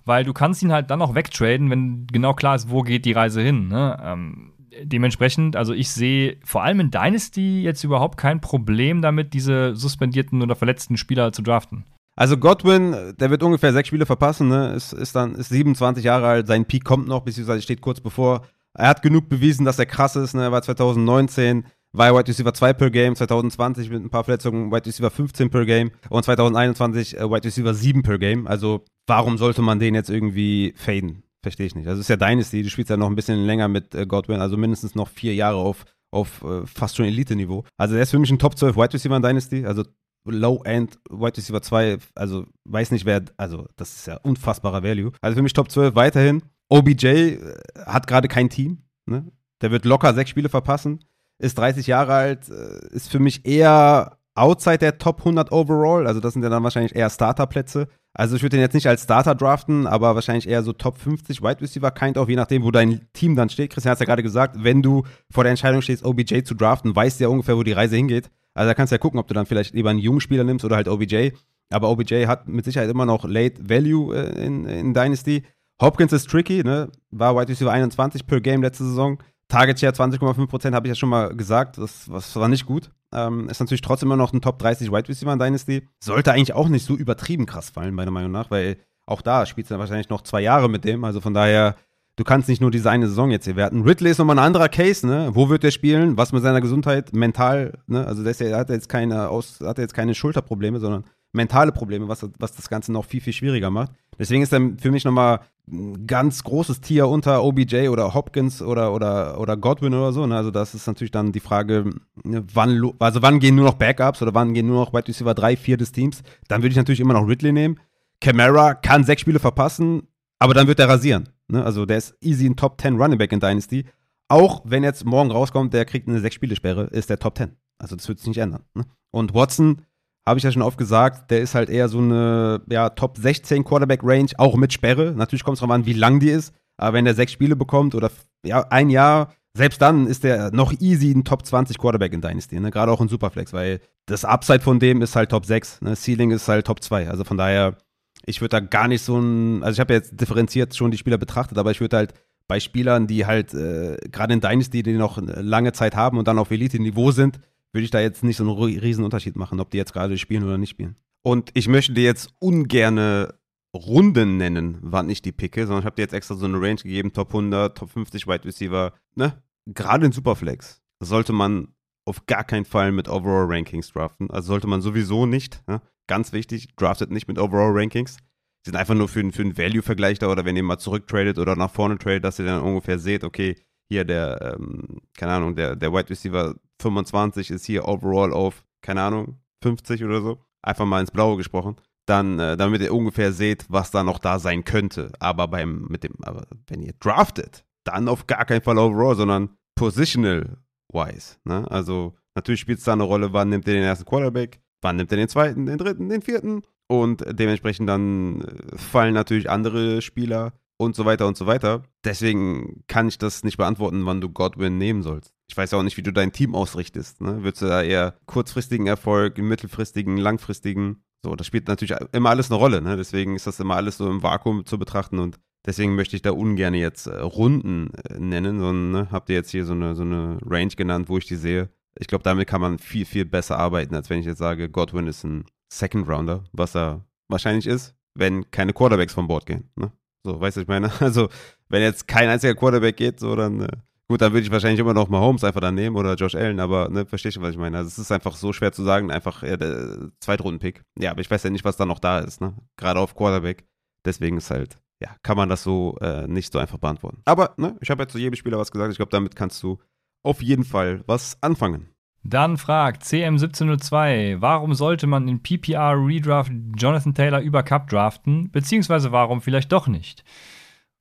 [0.03, 3.13] weil du kannst ihn halt dann auch wegtraden, wenn genau klar ist, wo geht die
[3.13, 3.97] Reise hin, ne?
[4.03, 4.51] Ähm,
[4.83, 10.41] dementsprechend, also ich sehe vor allem in Dynasty jetzt überhaupt kein Problem damit, diese suspendierten
[10.41, 11.85] oder verletzten Spieler zu draften.
[12.15, 14.73] Also Godwin, der wird ungefähr sechs Spiele verpassen, ne?
[14.73, 18.45] ist, ist dann ist 27 Jahre alt, sein Peak kommt noch, beziehungsweise steht kurz bevor.
[18.73, 20.43] Er hat genug bewiesen, dass er krass ist, ne?
[20.43, 21.65] er war 2019
[21.97, 25.65] war Wide Receiver 2 per Game, 2020 mit ein paar Verletzungen Wide Receiver 15 per
[25.65, 28.47] Game und 2021 äh, Wide Receiver 7 per Game.
[28.47, 31.23] Also warum sollte man den jetzt irgendwie faden?
[31.41, 31.87] Verstehe ich nicht.
[31.87, 34.41] Also es ist ja Dynasty, du spielst ja noch ein bisschen länger mit äh, Godwin,
[34.41, 37.63] also mindestens noch vier Jahre auf, auf äh, fast schon Elite-Niveau.
[37.77, 39.83] Also er ist für mich ein Top 12 Wide Receiver in Dynasty, also
[40.25, 45.11] Low-End Wide Receiver 2, also weiß nicht wer, also das ist ja unfassbarer Value.
[45.21, 46.41] Also für mich Top 12 weiterhin.
[46.69, 47.39] OBJ äh,
[47.85, 49.31] hat gerade kein Team, ne?
[49.61, 50.99] Der wird locker sechs Spiele verpassen,
[51.37, 56.19] ist 30 Jahre alt, äh, ist für mich eher outside der Top 100 overall, also
[56.19, 57.87] das sind ja dann wahrscheinlich eher Starterplätze.
[58.17, 61.41] Also ich würde den jetzt nicht als Starter draften, aber wahrscheinlich eher so Top 50
[61.41, 63.71] Wide Receiver, kind of, je nachdem, wo dein Team dann steht.
[63.71, 67.19] Christian hat ja gerade gesagt, wenn du vor der Entscheidung stehst, OBJ zu draften, weißt
[67.19, 68.29] du ja ungefähr, wo die Reise hingeht.
[68.55, 70.65] Also da kannst du ja gucken, ob du dann vielleicht lieber einen jungen Spieler nimmst
[70.65, 71.31] oder halt OBJ.
[71.71, 75.43] Aber OBJ hat mit Sicherheit immer noch Late Value äh, in, in Dynasty.
[75.81, 76.89] Hopkins ist tricky, ne?
[77.11, 79.21] War Wide Receiver 21 per Game letzte Saison.
[79.47, 81.77] Target Share 20,5% habe ich ja schon mal gesagt.
[81.77, 82.91] Das, das war nicht gut.
[83.13, 85.87] Ähm, ist natürlich trotzdem immer noch ein Top 30 Wide Receiver in Dynasty.
[85.99, 89.69] Sollte eigentlich auch nicht so übertrieben krass fallen, meiner Meinung nach, weil auch da spielt
[89.69, 91.03] es wahrscheinlich noch zwei Jahre mit dem.
[91.03, 91.75] Also von daher,
[92.15, 93.83] du kannst nicht nur diese eine Saison jetzt hier werten.
[93.83, 95.29] Ridley ist nochmal ein anderer Case, ne?
[95.33, 96.17] Wo wird der spielen?
[96.17, 97.13] Was mit seiner Gesundheit?
[97.13, 98.05] Mental, ne?
[98.05, 101.03] Also der, ja, hat jetzt keine Aus, hat jetzt keine Schulterprobleme, sondern
[101.33, 103.91] mentale Probleme, was, was das Ganze noch viel, viel schwieriger macht.
[104.17, 108.93] Deswegen ist er für mich nochmal ein ganz großes Tier unter OBJ oder Hopkins oder,
[108.93, 110.25] oder, oder Godwin oder so.
[110.25, 110.35] Ne?
[110.37, 111.89] Also das ist natürlich dann die Frage,
[112.23, 115.33] ne, wann, also wann gehen nur noch Backups oder wann gehen nur noch Wide Receiver
[115.33, 116.23] 3, 4 des Teams.
[116.47, 117.79] Dann würde ich natürlich immer noch Ridley nehmen.
[118.21, 120.03] Camara kann sechs Spiele verpassen,
[120.39, 121.29] aber dann wird er rasieren.
[121.47, 121.63] Ne?
[121.63, 123.85] Also der ist easy ein Top 10 Running Back in Dynasty.
[124.27, 127.55] Auch wenn jetzt morgen rauskommt, der kriegt eine sechs Spiele Sperre, ist der Top 10.
[127.77, 128.63] Also das wird sich nicht ändern.
[128.73, 128.85] Ne?
[129.11, 129.81] Und Watson,
[130.27, 133.63] habe ich ja schon oft gesagt, der ist halt eher so eine ja, Top 16
[133.63, 135.13] Quarterback Range, auch mit Sperre.
[135.15, 136.53] Natürlich kommt es darauf an, wie lang die ist.
[136.77, 138.09] Aber wenn er sechs Spiele bekommt oder
[138.43, 142.59] ja, ein Jahr, selbst dann ist der noch easy ein Top 20 Quarterback in Dynasty,
[142.59, 142.71] ne?
[142.71, 145.95] gerade auch in Superflex, weil das Upside von dem ist halt Top 6, ne?
[145.95, 147.09] Ceiling ist halt Top 2.
[147.09, 147.77] Also von daher,
[148.25, 151.17] ich würde da gar nicht so ein, also ich habe jetzt differenziert schon die Spieler
[151.17, 152.13] betrachtet, aber ich würde halt
[152.47, 156.39] bei Spielern, die halt äh, gerade in Dynasty, die noch lange Zeit haben und dann
[156.39, 157.39] auf Elite-Niveau sind,
[157.73, 160.43] würde ich da jetzt nicht so einen riesen Unterschied machen, ob die jetzt gerade spielen
[160.43, 160.95] oder nicht spielen.
[161.23, 163.33] Und ich möchte dir jetzt ungerne
[163.75, 166.75] Runden nennen, wann ich die picke, sondern ich habe dir jetzt extra so eine Range
[166.75, 169.41] gegeben, Top 100, Top 50 Wide Receiver, ne?
[169.65, 171.69] Gerade in Superflex sollte man
[172.05, 174.29] auf gar keinen Fall mit Overall Rankings draften.
[174.29, 175.81] Also sollte man sowieso nicht, ne?
[176.07, 178.17] Ganz wichtig, draftet nicht mit Overall Rankings.
[178.17, 181.55] Die sind einfach nur für, für einen Value-Vergleich da oder wenn ihr mal zurücktradet oder
[181.55, 183.55] nach vorne tradet, dass ihr dann ungefähr seht, okay,
[183.87, 189.01] hier der, ähm, keine Ahnung, der, der Wide Receiver 25 ist hier overall auf, keine
[189.01, 190.45] Ahnung, 50 oder so.
[190.61, 191.75] Einfach mal ins Blaue gesprochen.
[192.07, 195.11] Dann, äh, damit ihr ungefähr seht, was da noch da sein könnte.
[195.19, 199.57] Aber beim, mit dem, aber wenn ihr draftet, dann auf gar keinen Fall overall, sondern
[199.75, 200.57] positional
[200.91, 201.37] wise.
[201.43, 201.69] Ne?
[201.69, 205.11] Also natürlich spielt es da eine Rolle, wann nimmt ihr den ersten Quarterback, wann nimmt
[205.11, 206.61] ihr den zweiten, den dritten, den vierten.
[206.87, 211.83] Und dementsprechend dann äh, fallen natürlich andere Spieler und so weiter und so weiter.
[212.03, 215.33] Deswegen kann ich das nicht beantworten, wann du Godwin nehmen sollst.
[215.49, 217.21] Ich weiß auch nicht, wie du dein Team ausrichtest.
[217.21, 217.43] Ne?
[217.43, 221.03] Würdest du da eher kurzfristigen Erfolg, mittelfristigen, langfristigen?
[221.23, 222.81] So, das spielt natürlich immer alles eine Rolle.
[222.81, 222.97] Ne?
[222.97, 226.31] Deswegen ist das immer alles so im Vakuum zu betrachten und deswegen möchte ich da
[226.31, 230.03] ungern jetzt äh, Runden äh, nennen, sondern ne, habt ihr jetzt hier so eine, so
[230.03, 231.69] eine Range genannt, wo ich die sehe.
[231.99, 235.07] Ich glaube, damit kann man viel, viel besser arbeiten, als wenn ich jetzt sage, Godwin
[235.07, 239.69] ist ein Second Rounder, was er wahrscheinlich ist, wenn keine Quarterbacks vom Bord gehen.
[239.75, 239.91] Ne?
[240.23, 240.91] So, weißt du, ich meine?
[240.99, 241.29] Also,
[241.69, 243.67] wenn jetzt kein einziger Quarterback geht, so, dann, äh,
[244.09, 246.89] gut, dann würde ich wahrscheinlich immer noch Mahomes einfach dann nehmen oder Josh Allen, aber,
[246.89, 247.77] ne, verstehst du, was ich meine?
[247.77, 250.83] Also, es ist einfach so schwer zu sagen, einfach ja, der Zweitrunden-Pick.
[250.99, 252.55] Ja, aber ich weiß ja nicht, was da noch da ist, ne?
[252.77, 253.65] Gerade auf Quarterback.
[254.05, 257.21] Deswegen ist halt, ja, kann man das so äh, nicht so einfach beantworten.
[257.25, 258.91] Aber, ne, ich habe jetzt zu jedem Spieler was gesagt.
[258.91, 259.79] Ich glaube, damit kannst du
[260.25, 261.89] auf jeden Fall was anfangen.
[262.23, 269.11] Dann fragt CM1702, warum sollte man in PPR Redraft Jonathan Taylor über Cup draften, beziehungsweise
[269.11, 270.23] warum vielleicht doch nicht?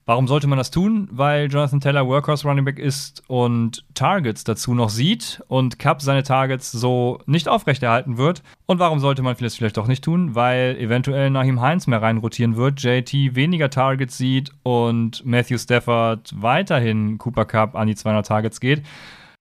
[0.07, 1.09] Warum sollte man das tun?
[1.11, 6.23] Weil Jonathan Taylor Workhorse Running Back ist und Targets dazu noch sieht und Cup seine
[6.23, 8.43] Targets so nicht aufrechterhalten wird.
[8.67, 10.35] Und warum sollte man das vielleicht doch nicht tun?
[10.35, 17.17] Weil eventuell Nahim Heinz mehr reinrotieren wird, JT weniger Targets sieht und Matthew Stafford weiterhin
[17.17, 18.83] Cooper Cup an die 200 Targets geht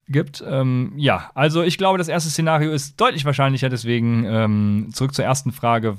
[0.10, 0.44] gibt.
[0.48, 3.70] Ähm, ja, also ich glaube, das erste Szenario ist deutlich wahrscheinlicher.
[3.70, 5.98] Deswegen ähm, zurück zur ersten Frage.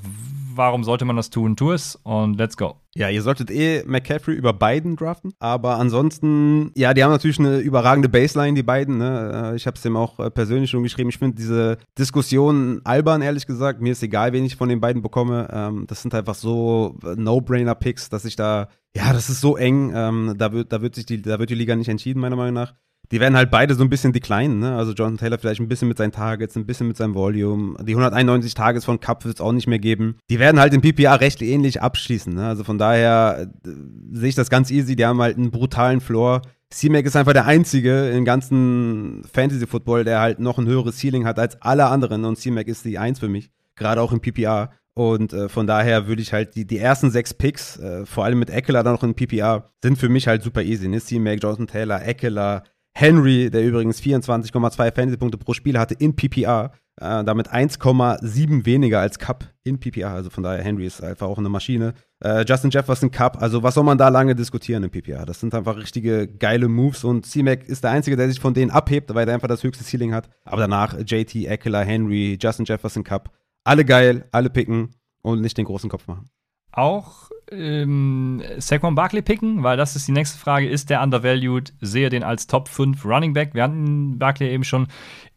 [0.55, 1.55] Warum sollte man das tun?
[1.55, 2.75] Tu es und let's go.
[2.95, 5.33] Ja, ihr solltet eh McCaffrey über beiden draften.
[5.39, 8.97] Aber ansonsten, ja, die haben natürlich eine überragende Baseline, die beiden.
[8.97, 9.51] Ne?
[9.51, 11.09] Äh, ich habe es dem auch äh, persönlich schon geschrieben.
[11.09, 13.81] Ich finde diese Diskussion albern, ehrlich gesagt.
[13.81, 15.49] Mir ist egal, wen ich von den beiden bekomme.
[15.51, 19.91] Ähm, das sind einfach so äh, No-Brainer-Picks, dass ich da, ja, das ist so eng.
[19.93, 22.53] Ähm, da, wird, da, wird sich die, da wird die Liga nicht entschieden, meiner Meinung
[22.53, 22.75] nach
[23.11, 24.75] die werden halt beide so ein bisschen declinen, ne?
[24.75, 27.77] Also Jonathan Taylor vielleicht ein bisschen mit seinen Targets, ein bisschen mit seinem Volume.
[27.83, 30.17] Die 191 Targets von Cup wird es auch nicht mehr geben.
[30.29, 32.47] Die werden halt im PPA recht ähnlich abschließen, ne?
[32.47, 33.69] Also von daher äh,
[34.11, 34.95] sehe ich das ganz easy.
[34.95, 36.41] Die haben halt einen brutalen Floor.
[36.71, 41.39] C-Mac ist einfach der einzige im ganzen Fantasy-Football, der halt noch ein höheres Ceiling hat
[41.39, 42.25] als alle anderen.
[42.25, 44.71] Und C-Mac ist die Eins für mich, gerade auch im PPA.
[44.93, 48.39] Und äh, von daher würde ich halt die, die ersten sechs Picks, äh, vor allem
[48.39, 50.87] mit Eckler dann noch in PPA, sind für mich halt super easy.
[50.87, 51.01] Ne?
[51.01, 52.63] C-Mac, Jonathan Taylor, Eckler,
[52.97, 56.71] Henry, der übrigens 24,2 Fantasy-Punkte pro Spiel hatte in PPR,
[57.01, 60.11] äh, damit 1,7 weniger als Cup in PPR.
[60.11, 61.93] Also von daher, Henry ist einfach auch eine Maschine.
[62.23, 65.25] Äh, Justin Jefferson Cup, also was soll man da lange diskutieren in PPR?
[65.25, 68.71] Das sind einfach richtige geile Moves und C-Mac ist der Einzige, der sich von denen
[68.71, 70.29] abhebt, weil er einfach das höchste Ceiling hat.
[70.45, 73.29] Aber danach JT, Eckler, Henry, Justin Jefferson Cup,
[73.65, 76.29] alle geil, alle picken und nicht den großen Kopf machen
[76.77, 80.67] auch ähm, Saquon Barkley picken, weil das ist die nächste Frage.
[80.67, 81.73] Ist der undervalued?
[81.81, 83.53] Sehe den als Top 5 Running Back?
[83.53, 84.87] Wir hatten Barkley eben schon.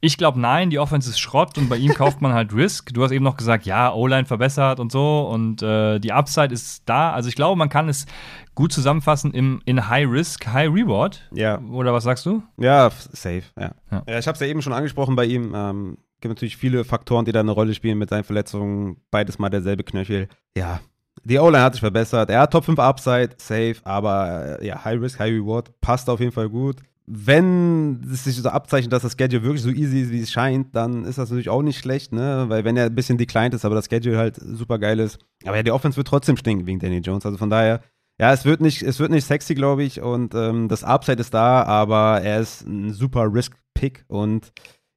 [0.00, 2.94] Ich glaube, nein, die Offense ist Schrott und bei ihm kauft man halt Risk.
[2.94, 6.82] Du hast eben noch gesagt, ja, O-Line verbessert und so und äh, die Upside ist
[6.86, 7.12] da.
[7.12, 8.06] Also ich glaube, man kann es
[8.54, 11.28] gut zusammenfassen im, in High Risk, High Reward.
[11.32, 11.60] Ja.
[11.60, 12.42] Oder was sagst du?
[12.56, 13.72] Ja, safe, ja.
[13.90, 14.02] ja.
[14.06, 15.52] ja ich habe es ja eben schon angesprochen bei ihm.
[15.54, 18.96] Ähm, gibt natürlich viele Faktoren, die da eine Rolle spielen mit seinen Verletzungen.
[19.10, 20.28] Beides mal derselbe Knöchel.
[20.56, 20.80] Ja,
[21.28, 22.30] die O-Line hat sich verbessert.
[22.30, 26.20] Er hat Top 5 Upside, safe, aber äh, ja, High Risk, High Reward, passt auf
[26.20, 26.76] jeden Fall gut.
[27.06, 30.74] Wenn es sich so abzeichnet, dass das Schedule wirklich so easy ist, wie es scheint,
[30.76, 32.44] dann ist das natürlich auch nicht schlecht, ne?
[32.48, 35.18] Weil wenn er ein bisschen declined ist, aber das Schedule halt super geil ist.
[35.44, 37.24] Aber ja, die Offense wird trotzdem stinken wegen Danny Jones.
[37.24, 37.80] Also von daher,
[38.20, 40.02] ja, es wird nicht, es wird nicht sexy, glaube ich.
[40.02, 44.52] Und ähm, das Upside ist da, aber er ist ein super Risk-Pick und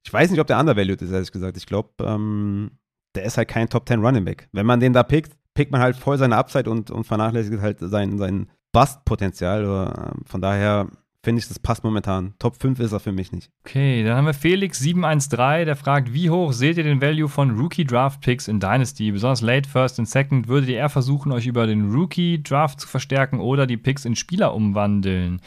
[0.06, 1.56] Ich weiß nicht, ob der undervalued ist, ehrlich gesagt.
[1.56, 2.72] Ich glaube, ähm,
[3.16, 4.50] der ist halt kein Top 10 Running Back.
[4.52, 7.80] Wenn man den da pickt, pickt man halt voll seine Upside und, und vernachlässigt halt
[7.80, 9.64] sein, sein Bust-Potenzial.
[9.64, 10.88] Ähm, von daher
[11.24, 12.34] finde ich, das passt momentan.
[12.40, 13.52] Top 5 ist er für mich nicht.
[13.66, 17.86] Okay, dann haben wir Felix713, der fragt, wie hoch seht ihr den Value von Rookie
[17.86, 19.12] Draft Picks in Dynasty?
[19.12, 20.48] Besonders late, first und second.
[20.48, 24.16] Würdet ihr eher versuchen, euch über den Rookie Draft zu verstärken oder die Picks in
[24.16, 25.42] Spieler umwandeln?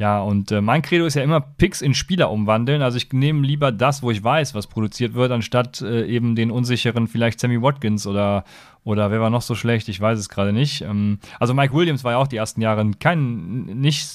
[0.00, 2.80] Ja, und äh, mein Credo ist ja immer Picks in Spieler umwandeln.
[2.80, 6.50] Also ich nehme lieber das, wo ich weiß, was produziert wird, anstatt äh, eben den
[6.50, 8.44] unsicheren, vielleicht Sammy Watkins oder,
[8.82, 10.80] oder wer war noch so schlecht, ich weiß es gerade nicht.
[10.80, 14.08] Ähm, also Mike Williams war ja auch die ersten Jahre kein, nicht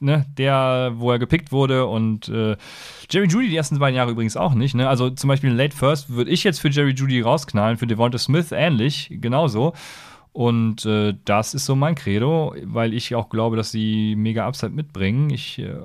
[0.00, 2.58] ne, der, wo er gepickt wurde und äh,
[3.08, 4.90] Jerry Judy die ersten beiden Jahre übrigens auch nicht, ne?
[4.90, 8.52] Also zum Beispiel Late First würde ich jetzt für Jerry Judy rausknallen, für Devonta Smith
[8.52, 9.72] ähnlich, genauso.
[10.34, 14.72] Und äh, das ist so mein Credo, weil ich auch glaube, dass sie mega Upside
[14.72, 15.30] mitbringen.
[15.30, 15.78] Ich äh,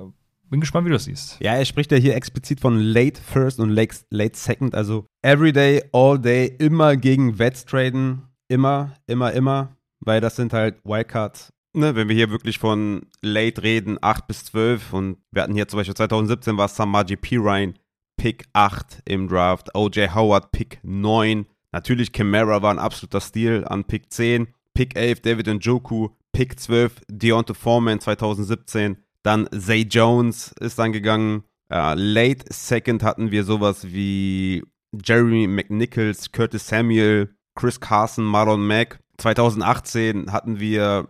[0.50, 1.38] bin gespannt, wie du das siehst.
[1.40, 5.84] Ja, er spricht ja hier explizit von Late First und Late, late Second, also Everyday,
[5.92, 8.22] All Day, immer gegen Vets traden.
[8.48, 11.52] Immer, immer, immer, weil das sind halt Wildcards.
[11.72, 15.68] Ne, wenn wir hier wirklich von Late reden, 8 bis 12 und wir hatten hier
[15.68, 17.36] zum Beispiel 2017 war Samaji P.
[17.36, 17.78] Ryan
[18.16, 23.84] Pick 8 im Draft, OJ Howard Pick 9, Natürlich, Camara war ein absoluter Stil an
[23.84, 24.48] Pick 10.
[24.74, 26.08] Pick 11, David Njoku.
[26.32, 28.96] Pick 12, Deontay Foreman 2017.
[29.22, 31.44] Dann Zay Jones ist dann gegangen.
[31.72, 38.98] Uh, late Second hatten wir sowas wie Jeremy McNichols, Curtis Samuel, Chris Carson, Marlon Mack.
[39.18, 41.08] 2018 hatten wir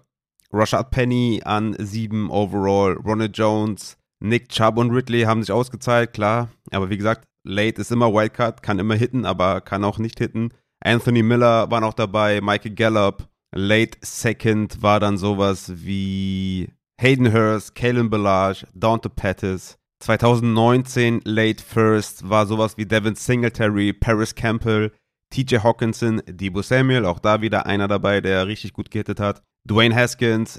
[0.53, 6.51] Rashad Penny an 7 overall, Ronald Jones, Nick Chubb und Ridley haben sich ausgezahlt, klar.
[6.73, 10.51] Aber wie gesagt, Late ist immer Wildcard, kann immer hitten, aber kann auch nicht hitten.
[10.83, 13.29] Anthony Miller war noch dabei, Michael Gallup.
[13.55, 16.71] Late Second war dann sowas wie
[17.01, 19.77] Hayden Hurst, Kalen Ballage, Dante Pettis.
[20.01, 24.93] 2019 Late First war sowas wie Devin Singletary, Paris Campbell,
[25.31, 29.43] TJ Hawkinson, Debo Samuel, auch da wieder einer dabei, der richtig gut gehittet hat.
[29.69, 30.59] Dwayne Haskins,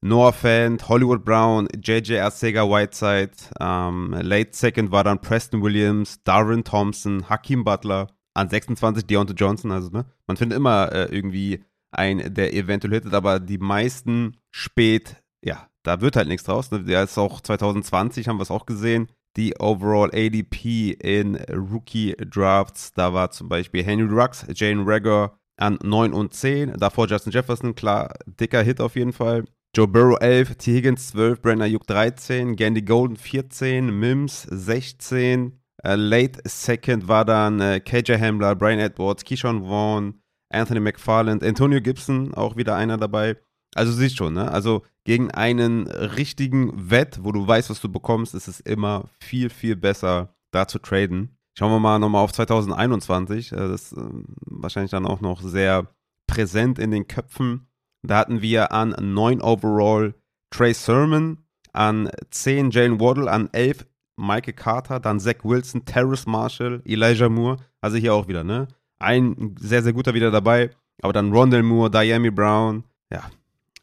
[0.00, 3.32] Noah Fant, Hollywood Brown, JJ Arcega Whiteside.
[3.58, 8.08] Ähm, late Second war dann Preston Williams, Darwin Thompson, Hakim Butler.
[8.34, 9.72] An 26 Deontay Johnson.
[9.72, 10.06] Also, ne?
[10.28, 16.00] Man findet immer äh, irgendwie einen, der eventuell hittet, aber die meisten spät, ja, da
[16.00, 16.70] wird halt nichts draus.
[16.70, 16.84] Ne?
[16.84, 19.08] Der ist auch 2020, haben wir es auch gesehen.
[19.36, 22.92] Die Overall ADP in Rookie Drafts.
[22.92, 26.74] Da war zum Beispiel Henry Rux, Jane Rager an 9 und 10.
[26.74, 29.44] Davor Justin Jefferson, klar, dicker Hit auf jeden Fall.
[29.76, 30.74] Joe Burrow 11, T.
[30.74, 37.60] Higgins 12, Brandon Ayuk 13, Gandy Golden 14, Mims 16, äh, Late Second war dann
[37.60, 43.36] äh, KJ Hamler, Brian Edwards, Keyshawn Vaughn, Anthony McFarland, Antonio Gibson, auch wieder einer dabei.
[43.74, 44.50] Also siehst schon, ne?
[44.50, 49.50] Also gegen einen richtigen Wett, wo du weißt, was du bekommst, ist es immer viel,
[49.50, 51.36] viel besser, da zu traden.
[51.56, 53.52] Schauen wir mal nochmal auf 2021.
[53.52, 54.04] Äh, das ist äh,
[54.46, 55.86] wahrscheinlich dann auch noch sehr
[56.26, 57.67] präsent in den Köpfen.
[58.02, 60.14] Da hatten wir an 9 overall
[60.50, 61.38] Trey Sermon,
[61.72, 63.86] an 10 Jalen Waddle, an 11
[64.16, 67.58] Michael Carter, dann Zach Wilson, Terrace Marshall, Elijah Moore.
[67.80, 68.68] Also hier auch wieder, ne?
[68.98, 70.70] Ein sehr, sehr guter wieder dabei.
[71.02, 73.30] Aber dann Rondell Moore, Diami Brown, ja.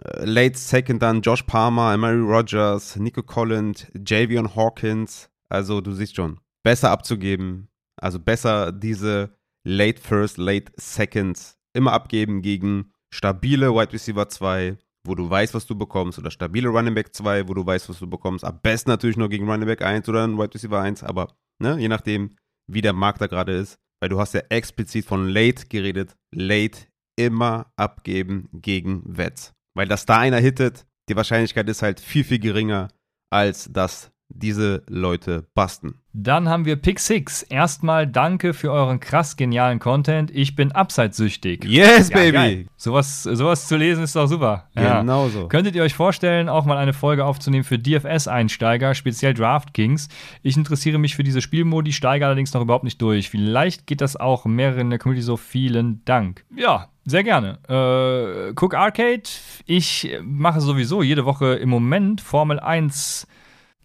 [0.04, 5.30] Äh, late Second dann Josh Palmer, Mary Rogers, Nico Collins, Javion Hawkins.
[5.48, 7.70] Also du siehst schon, besser abzugeben.
[7.96, 15.16] Also besser diese Late First, Late Seconds immer abgeben gegen stabile Wide Receiver 2, wo
[15.16, 18.08] du weißt, was du bekommst, oder stabile Running Back 2, wo du weißt, was du
[18.08, 18.44] bekommst.
[18.44, 21.88] Am besten natürlich nur gegen Running Back 1 oder Wide Receiver 1, aber ne, je
[21.88, 22.36] nachdem,
[22.68, 23.78] wie der Markt da gerade ist.
[24.02, 26.16] Weil du hast ja explizit von Late geredet.
[26.34, 26.82] Late
[27.18, 29.54] immer abgeben gegen Vets.
[29.74, 32.90] Weil dass da einer hittet, die Wahrscheinlichkeit ist halt viel, viel geringer,
[33.32, 35.96] als dass diese Leute basten.
[36.18, 37.44] Dann haben wir Pick 6.
[37.44, 40.32] Erstmal danke für euren krass genialen Content.
[40.32, 41.66] Ich bin abseitssüchtig.
[41.66, 42.68] Yes, ja, baby!
[42.78, 44.70] Sowas, sowas zu lesen ist doch super.
[44.76, 45.02] Ja.
[45.02, 45.48] Genau so.
[45.48, 50.08] Könntet ihr euch vorstellen, auch mal eine Folge aufzunehmen für DFS-Einsteiger, speziell DraftKings?
[50.42, 53.30] Ich interessiere mich für diese Spielmodi, steige allerdings noch überhaupt nicht durch.
[53.30, 55.36] Vielleicht geht das auch mehreren in der Community so.
[55.36, 56.46] Vielen Dank.
[56.56, 57.60] Ja, sehr gerne.
[57.68, 59.24] Äh, Cook Arcade,
[59.66, 63.28] ich mache sowieso jede Woche im Moment Formel 1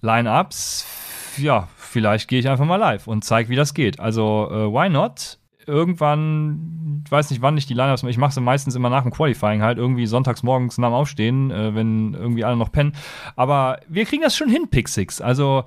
[0.01, 0.87] Line-Ups,
[1.37, 4.01] ja, vielleicht gehe ich einfach mal live und zeige, wie das geht.
[4.01, 5.39] Also, äh, why not?
[5.67, 8.11] Irgendwann, ich weiß nicht, wann ich die Line-Ups mache.
[8.11, 11.51] Ich mache sie meistens immer nach dem Qualifying halt, irgendwie sonntags morgens nach dem Aufstehen,
[11.51, 12.95] äh, wenn irgendwie alle noch pennen.
[13.37, 14.89] Aber wir kriegen das schon hin, Pick.
[15.21, 15.65] Also,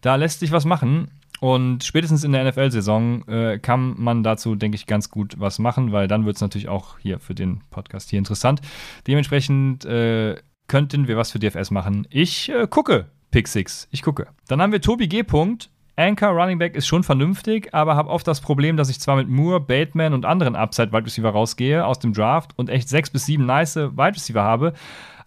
[0.00, 1.10] da lässt sich was machen.
[1.40, 5.90] Und spätestens in der NFL-Saison äh, kann man dazu, denke ich, ganz gut was machen,
[5.90, 8.60] weil dann wird es natürlich auch hier für den Podcast hier interessant.
[9.06, 10.36] Dementsprechend äh,
[10.68, 12.06] könnten wir was für DFS machen.
[12.10, 13.88] Ich äh, gucke Pick 6.
[13.90, 14.26] Ich gucke.
[14.48, 15.24] Dann haben wir Tobi G.
[15.96, 19.28] Anchor Running Back ist schon vernünftig, aber habe oft das Problem, dass ich zwar mit
[19.28, 23.26] Moore, Bateman und anderen Upside Wide Receiver rausgehe aus dem Draft und echt sechs bis
[23.26, 24.72] sieben nice Wide Receiver habe,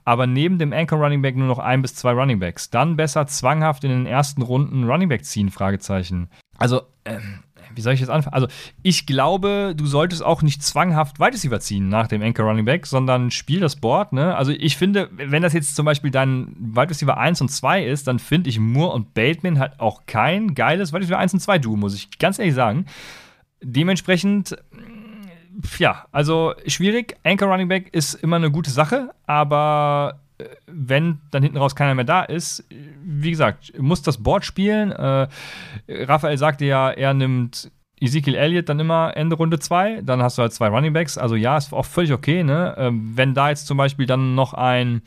[0.04, 2.72] aber neben dem Anchor Running Back nur noch ein bis zwei Running Backs.
[2.72, 5.52] Dann besser zwanghaft in den ersten Runden Running Back ziehen?
[5.52, 6.30] Fragezeichen.
[6.58, 7.44] Also, ähm,
[7.76, 8.34] wie soll ich jetzt anfangen?
[8.34, 8.48] Also,
[8.82, 12.86] ich glaube, du solltest auch nicht zwanghaft Wide Receiver ziehen nach dem Anchor Running Back,
[12.86, 14.14] sondern spiel das Board.
[14.14, 14.36] Ne?
[14.36, 18.08] Also, ich finde, wenn das jetzt zum Beispiel dein Wide Receiver 1 und 2 ist,
[18.08, 21.60] dann finde ich Moore und Bateman halt auch kein geiles Wide Receiver 1 und 2
[21.60, 22.86] Duo, muss ich ganz ehrlich sagen.
[23.62, 24.58] Dementsprechend
[25.78, 27.16] ja, also schwierig.
[27.24, 30.20] Anchor Running Back ist immer eine gute Sache, aber
[30.68, 32.64] wenn dann hinten raus keiner mehr da ist,
[33.04, 34.92] wie gesagt, muss das Board spielen.
[34.92, 35.28] Äh,
[35.88, 40.42] Raphael sagte ja, er nimmt Ezekiel Elliott dann immer Ende Runde 2, dann hast du
[40.42, 41.18] halt zwei Running Backs.
[41.18, 42.76] Also ja, ist auch völlig okay, ne?
[42.78, 45.02] Ähm, wenn da jetzt zum Beispiel dann noch ein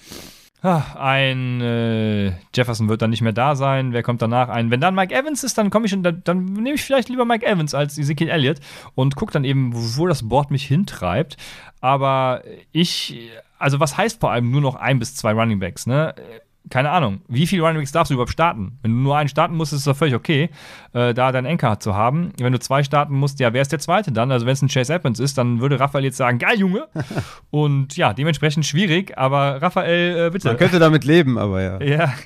[0.62, 3.93] ein äh, Jefferson wird dann nicht mehr da sein.
[3.93, 4.49] Wer kommt danach?
[4.49, 7.09] Ein, wenn dann Mike Evans ist, dann komme ich und dann, dann, nehme ich vielleicht
[7.09, 8.59] lieber Mike Evans als Ezekiel Elliott
[8.95, 11.37] und gucke dann eben, wo das Board mich hintreibt.
[11.80, 15.87] Aber ich, also was heißt vor allem nur noch ein bis zwei Running Backs?
[15.87, 16.15] Ne?
[16.71, 18.79] keine Ahnung, wie viele Running Backs darfst du überhaupt starten?
[18.83, 20.51] Wenn du nur einen starten musst, ist es doch völlig okay,
[20.93, 22.33] äh, da deinen Anchor zu haben.
[22.39, 24.33] Wenn du zwei starten musst, ja, wer ist der zweite dann?
[24.33, 26.89] Also wenn es ein Chase Evans ist, dann würde Raphael jetzt sagen, geil, Junge.
[27.51, 30.49] Und ja, dementsprechend schwierig, aber Raphael, äh, bitte.
[30.49, 31.83] Man könnte damit leben, aber ja.
[31.83, 32.15] Ja.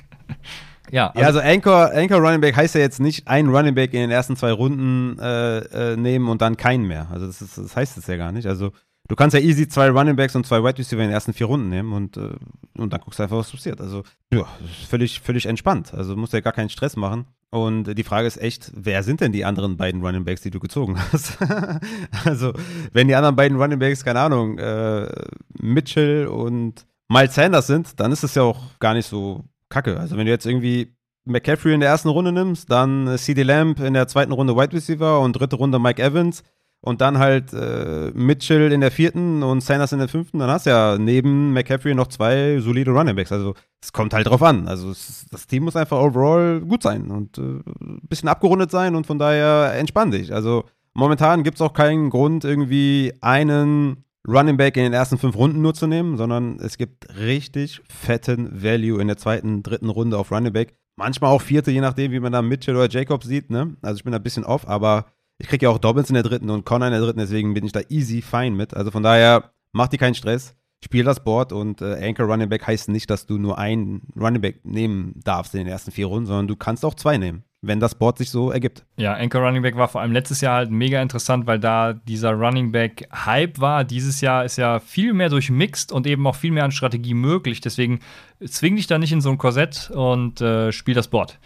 [0.89, 3.93] Ja, also, ja, also Anchor, Anchor Running Back heißt ja jetzt nicht einen Running Back
[3.93, 7.07] in den ersten zwei Runden äh, äh, nehmen und dann keinen mehr.
[7.13, 8.45] Also das, ist, das heißt es ja gar nicht.
[8.45, 8.73] Also
[9.11, 11.47] Du kannst ja easy zwei Running Backs und zwei Wide Receiver in den ersten vier
[11.47, 12.29] Runden nehmen und, äh,
[12.77, 13.81] und dann guckst du einfach, was passiert.
[13.81, 14.47] Also, ja,
[14.87, 15.93] völlig, völlig entspannt.
[15.93, 17.25] Also, musst ja gar keinen Stress machen.
[17.49, 20.61] Und die Frage ist echt, wer sind denn die anderen beiden Running Backs, die du
[20.61, 21.37] gezogen hast?
[22.23, 22.53] also,
[22.93, 25.11] wenn die anderen beiden Running Backs, keine Ahnung, äh,
[25.59, 29.99] Mitchell und Miles Sanders sind, dann ist es ja auch gar nicht so kacke.
[29.99, 30.95] Also, wenn du jetzt irgendwie
[31.25, 35.19] McCaffrey in der ersten Runde nimmst, dann CD Lamb in der zweiten Runde Wide Receiver
[35.19, 36.43] und dritte Runde Mike Evans,
[36.81, 40.65] und dann halt äh, Mitchell in der vierten und Sanders in der fünften, dann hast
[40.65, 43.31] du ja neben McCaffrey noch zwei solide Runningbacks.
[43.31, 44.67] Also es kommt halt drauf an.
[44.67, 47.41] Also es, das Team muss einfach overall gut sein und äh,
[47.81, 50.33] ein bisschen abgerundet sein und von daher entspann dich.
[50.33, 55.35] Also momentan gibt es auch keinen Grund, irgendwie einen Running Back in den ersten fünf
[55.35, 60.17] Runden nur zu nehmen, sondern es gibt richtig fetten Value in der zweiten, dritten Runde
[60.17, 60.73] auf Running Back.
[60.95, 63.49] Manchmal auch vierte, je nachdem, wie man da Mitchell oder Jacobs sieht.
[63.51, 63.75] Ne?
[63.81, 65.05] Also ich bin da ein bisschen off, aber
[65.41, 67.65] ich kriege ja auch Dobbins in der dritten und Connor in der dritten, deswegen bin
[67.65, 68.75] ich da easy fein mit.
[68.75, 72.65] Also von daher, mach dir keinen Stress, spiel das Board und äh, Anchor Running Back
[72.65, 76.27] heißt nicht, dass du nur einen Running Back nehmen darfst in den ersten vier Runden,
[76.27, 78.85] sondern du kannst auch zwei nehmen wenn das Board sich so ergibt.
[78.97, 82.31] Ja, Anchor Running Back war vor allem letztes Jahr halt mega interessant, weil da dieser
[82.33, 83.83] Running Back Hype war.
[83.83, 87.61] Dieses Jahr ist ja viel mehr durchmixt und eben auch viel mehr an Strategie möglich.
[87.61, 87.99] Deswegen
[88.43, 91.39] zwing dich da nicht in so ein Korsett und äh, spiel das Board.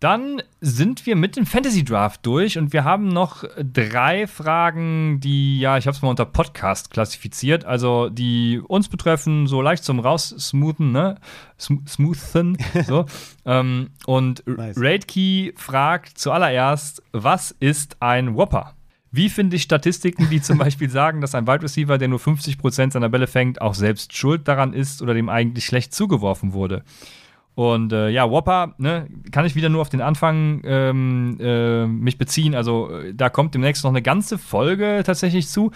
[0.00, 5.58] Dann sind wir mit dem Fantasy Draft durch und wir haben noch drei Fragen, die,
[5.58, 9.98] ja, ich habe es mal unter Podcast klassifiziert, also die uns betreffen, so leicht zum
[9.98, 11.16] Raussmoothen, ne?
[11.58, 13.06] Smoothen, so.
[13.46, 14.76] ähm, und nice.
[14.78, 18.74] Raidkey fragt zuallererst, was ist ein Whopper?
[19.12, 22.92] Wie finde ich Statistiken, die zum Beispiel sagen, dass ein Wide Receiver, der nur 50%
[22.92, 26.84] seiner Bälle fängt, auch selbst schuld daran ist oder dem eigentlich schlecht zugeworfen wurde?
[27.56, 32.18] Und äh, ja, Whopper, ne, kann ich wieder nur auf den Anfang ähm, äh, mich
[32.18, 32.54] beziehen.
[32.54, 35.70] Also äh, da kommt demnächst noch eine ganze Folge tatsächlich zu.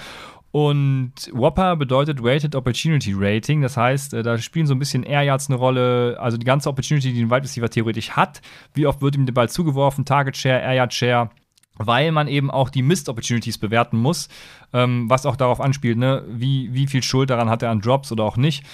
[0.52, 3.62] Und Whopper bedeutet Weighted Opportunity Rating.
[3.62, 6.18] Das heißt, äh, da spielen so ein bisschen Air Yards eine Rolle.
[6.20, 8.42] Also die ganze Opportunity, die ein Wide Receiver theoretisch hat.
[8.74, 10.04] Wie oft wird ihm der Ball zugeworfen?
[10.04, 11.30] Target Share, Air Yard Share.
[11.78, 14.28] Weil man eben auch die Missed Opportunities bewerten muss.
[14.74, 16.24] Ähm, was auch darauf anspielt, ne?
[16.28, 18.66] wie, wie viel Schuld daran hat er an Drops oder auch nicht.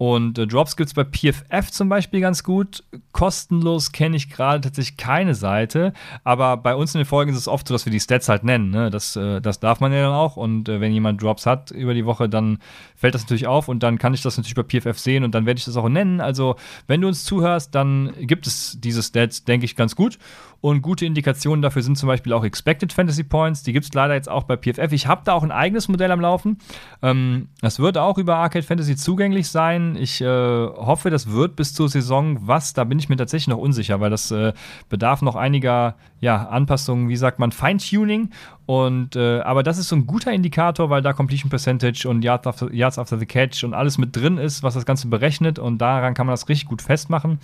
[0.00, 2.84] Und äh, Drops gibt es bei PFF zum Beispiel ganz gut.
[3.12, 5.92] Kostenlos kenne ich gerade tatsächlich keine Seite.
[6.24, 8.42] Aber bei uns in den Folgen ist es oft so, dass wir die Stats halt
[8.42, 8.70] nennen.
[8.70, 8.88] Ne?
[8.88, 10.38] Das, äh, das darf man ja dann auch.
[10.38, 12.60] Und äh, wenn jemand Drops hat über die Woche, dann
[12.96, 13.68] fällt das natürlich auf.
[13.68, 15.90] Und dann kann ich das natürlich bei PFF sehen und dann werde ich das auch
[15.90, 16.22] nennen.
[16.22, 20.18] Also, wenn du uns zuhörst, dann gibt es diese Stats, denke ich, ganz gut.
[20.62, 23.62] Und gute Indikationen dafür sind zum Beispiel auch Expected Fantasy Points.
[23.62, 24.92] Die gibt es leider jetzt auch bei PFF.
[24.92, 26.58] Ich habe da auch ein eigenes Modell am Laufen.
[27.02, 29.89] Ähm, das wird auch über Arcade Fantasy zugänglich sein.
[29.96, 32.72] Ich äh, hoffe, das wird bis zur Saison was.
[32.72, 34.52] Da bin ich mir tatsächlich noch unsicher, weil das äh,
[34.88, 38.30] bedarf noch einiger ja, Anpassungen, wie sagt man, Feintuning.
[38.66, 42.46] Und, äh, aber das ist so ein guter Indikator, weil da Completion Percentage und Yards
[42.46, 45.58] after, Yards after the Catch und alles mit drin ist, was das Ganze berechnet.
[45.58, 47.38] Und daran kann man das richtig gut festmachen.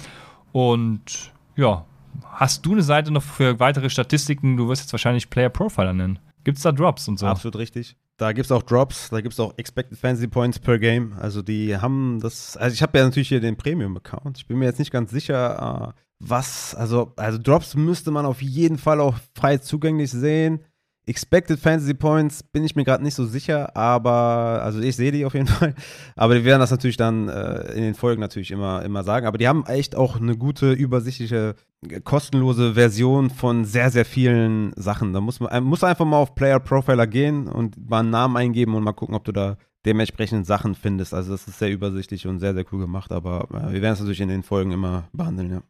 [0.52, 1.84] Und ja,
[2.32, 4.56] Hast du eine Seite noch für weitere Statistiken?
[4.56, 6.18] Du wirst jetzt wahrscheinlich Player Profiler nennen.
[6.44, 7.26] Gibt es da Drops und so?
[7.26, 7.96] Absolut richtig.
[8.18, 11.12] Da gibt es auch Drops, da gibt es auch Expected Fantasy Points per Game.
[11.20, 14.38] Also die haben das, also ich habe ja natürlich hier den Premium-Account.
[14.38, 18.40] Ich bin mir jetzt nicht ganz sicher, äh, was, also, also Drops müsste man auf
[18.40, 20.60] jeden Fall auch frei zugänglich sehen.
[21.08, 25.24] Expected Fantasy Points bin ich mir gerade nicht so sicher, aber also ich sehe die
[25.24, 25.74] auf jeden Fall.
[26.16, 29.26] Aber wir werden das natürlich dann äh, in den Folgen natürlich immer, immer sagen.
[29.26, 31.54] Aber die haben echt auch eine gute, übersichtliche,
[32.02, 35.12] kostenlose Version von sehr, sehr vielen Sachen.
[35.12, 38.74] Da muss man muss einfach mal auf Player Profiler gehen und mal einen Namen eingeben
[38.74, 41.14] und mal gucken, ob du da dementsprechend Sachen findest.
[41.14, 43.12] Also das ist sehr übersichtlich und sehr, sehr cool gemacht.
[43.12, 45.62] Aber äh, wir werden es natürlich in den Folgen immer behandeln, ja.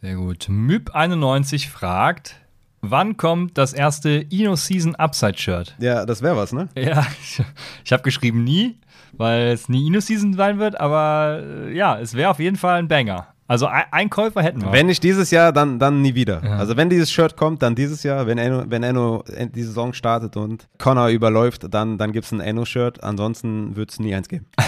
[0.00, 0.48] Sehr gut.
[0.48, 2.36] Myp91 fragt,
[2.80, 5.74] Wann kommt das erste Ino Season Upside Shirt?
[5.78, 6.68] Ja, das wäre was, ne?
[6.76, 7.42] Ja, ich,
[7.84, 8.78] ich habe geschrieben nie,
[9.12, 12.78] weil es nie Ino Season sein wird, aber äh, ja, es wäre auf jeden Fall
[12.78, 13.28] ein Banger.
[13.48, 14.72] Also ein Käufer hätten wir.
[14.72, 16.42] Wenn nicht dieses Jahr, dann, dann nie wieder.
[16.44, 16.58] Ja.
[16.58, 18.26] Also wenn dieses Shirt kommt, dann dieses Jahr.
[18.26, 19.24] Wenn Enno, wenn Enno
[19.54, 23.02] die Saison startet und Connor überläuft, dann, dann gibt es ein Enno-Shirt.
[23.02, 24.46] Ansonsten wird es nie eins geben.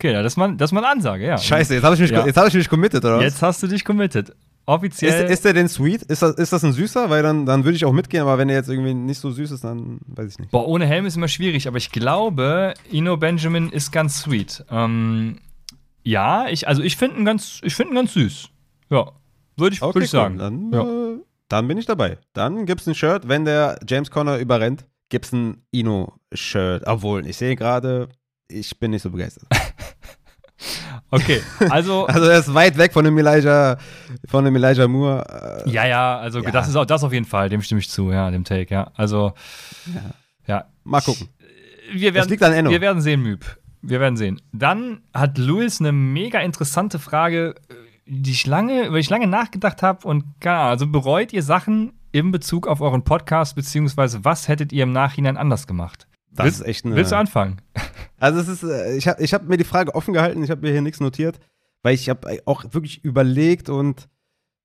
[0.00, 1.36] Okay, das ist mal, das ist mal eine Ansage, ja.
[1.36, 2.24] Scheiße, jetzt habe ich, mich, ja.
[2.24, 3.24] hab ich mich committed, oder was?
[3.24, 4.32] Jetzt hast du dich committed
[4.68, 5.24] offiziell.
[5.24, 6.02] Ist, ist der denn sweet?
[6.02, 7.10] Ist das, ist das ein süßer?
[7.10, 9.50] Weil dann, dann würde ich auch mitgehen, aber wenn er jetzt irgendwie nicht so süß
[9.50, 10.50] ist, dann weiß ich nicht.
[10.50, 14.64] Boah, ohne Helm ist immer schwierig, aber ich glaube, Ino Benjamin ist ganz sweet.
[14.70, 15.38] Ähm,
[16.02, 18.50] ja, ich, also ich finde ihn ganz, ihn ganz süß.
[18.90, 19.12] Ja,
[19.56, 20.38] würde ich, okay, würd ich sagen.
[20.38, 20.82] Dann, ja.
[20.82, 22.18] äh, dann bin ich dabei.
[22.32, 26.84] Dann gibt es ein Shirt, wenn der James Conner überrennt, gibt es ein Ino-Shirt.
[26.86, 28.08] Obwohl, ich sehe gerade,
[28.48, 29.48] ich bin nicht so begeistert.
[31.10, 31.40] Okay,
[31.70, 32.06] also.
[32.08, 33.78] also er ist weit weg von dem Elijah,
[34.26, 35.64] von dem Elijah Moore.
[35.66, 36.50] Äh, ja, ja, also ja.
[36.50, 38.90] das ist auch das auf jeden Fall, dem stimme ich zu, ja, dem Take, ja.
[38.94, 39.32] Also,
[39.86, 40.02] ja.
[40.46, 40.64] ja.
[40.84, 41.28] Mal gucken.
[41.92, 42.70] Wir werden, das liegt an Enno.
[42.70, 43.44] Wir werden sehen, Müb.
[43.80, 44.40] Wir werden sehen.
[44.52, 47.54] Dann hat Louis eine mega interessante Frage,
[48.06, 51.42] die ich lange, über die ich lange nachgedacht habe und keine Ahnung, also bereut ihr
[51.42, 56.07] Sachen in Bezug auf euren Podcast, beziehungsweise was hättet ihr im Nachhinein anders gemacht?
[56.30, 56.96] Das willst, ist echt eine.
[56.96, 57.60] Willst du anfangen?
[58.20, 60.62] Also es ist, äh, ich habe ich hab mir die Frage offen gehalten, ich habe
[60.62, 61.38] mir hier nichts notiert,
[61.84, 64.08] weil ich habe auch wirklich überlegt und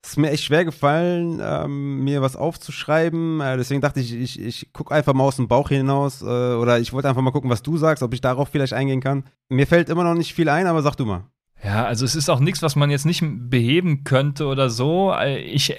[0.04, 3.40] es ist mir echt schwer gefallen, ähm, mir was aufzuschreiben.
[3.40, 6.80] Äh, deswegen dachte ich, ich, ich gucke einfach mal aus dem Bauch hinaus äh, oder
[6.80, 9.24] ich wollte einfach mal gucken, was du sagst, ob ich darauf vielleicht eingehen kann.
[9.48, 11.26] Mir fällt immer noch nicht viel ein, aber sag du mal.
[11.64, 15.14] Ja, also es ist auch nichts, was man jetzt nicht beheben könnte oder so.
[15.14, 15.78] Äh, ich,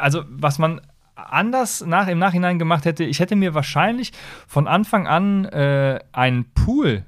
[0.00, 0.80] also was man
[1.16, 4.12] anders nach, im Nachhinein gemacht hätte, ich hätte mir wahrscheinlich
[4.46, 7.04] von Anfang an äh, einen Pool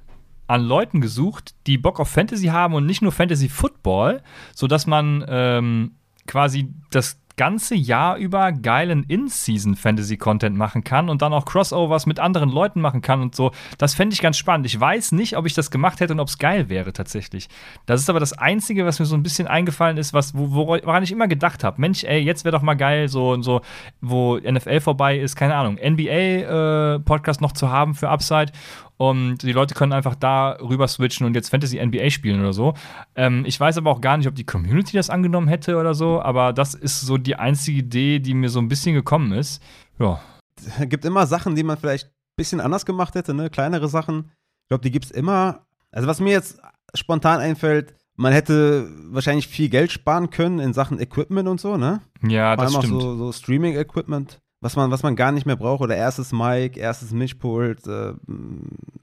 [0.46, 4.22] an Leuten gesucht, die Bock auf Fantasy haben und nicht nur Fantasy Football,
[4.54, 5.92] sodass man ähm,
[6.26, 12.50] quasi das ganze Jahr über geilen In-Season-Fantasy-Content machen kann und dann auch Crossovers mit anderen
[12.50, 13.52] Leuten machen kann und so.
[13.78, 14.66] Das fände ich ganz spannend.
[14.66, 17.48] Ich weiß nicht, ob ich das gemacht hätte und ob es geil wäre tatsächlich.
[17.86, 21.12] Das ist aber das Einzige, was mir so ein bisschen eingefallen ist, was, woran ich
[21.12, 21.80] immer gedacht habe.
[21.80, 23.62] Mensch, ey, jetzt wäre doch mal geil, so, so,
[24.02, 28.52] wo NFL vorbei ist, keine Ahnung, NBA-Podcast äh, noch zu haben für Upside
[28.98, 32.74] und die Leute können einfach da rüber switchen und jetzt Fantasy NBA spielen oder so.
[33.14, 36.20] Ähm, ich weiß aber auch gar nicht, ob die Community das angenommen hätte oder so,
[36.20, 39.62] aber das ist so die einzige Idee, die mir so ein bisschen gekommen ist.
[40.00, 40.20] Ja.
[40.56, 43.50] Es gibt immer Sachen, die man vielleicht ein bisschen anders gemacht hätte, ne?
[43.50, 44.32] Kleinere Sachen.
[44.64, 45.64] Ich glaube, die gibt es immer.
[45.92, 46.60] Also, was mir jetzt
[46.92, 52.00] spontan einfällt, man hätte wahrscheinlich viel Geld sparen können in Sachen Equipment und so, ne?
[52.26, 52.96] Ja, Vor das allem stimmt.
[52.96, 55.80] Auch so, so Streaming-Equipment was man, was man gar nicht mehr braucht.
[55.82, 58.14] Oder erstes Mic, erstes Mischpult, äh,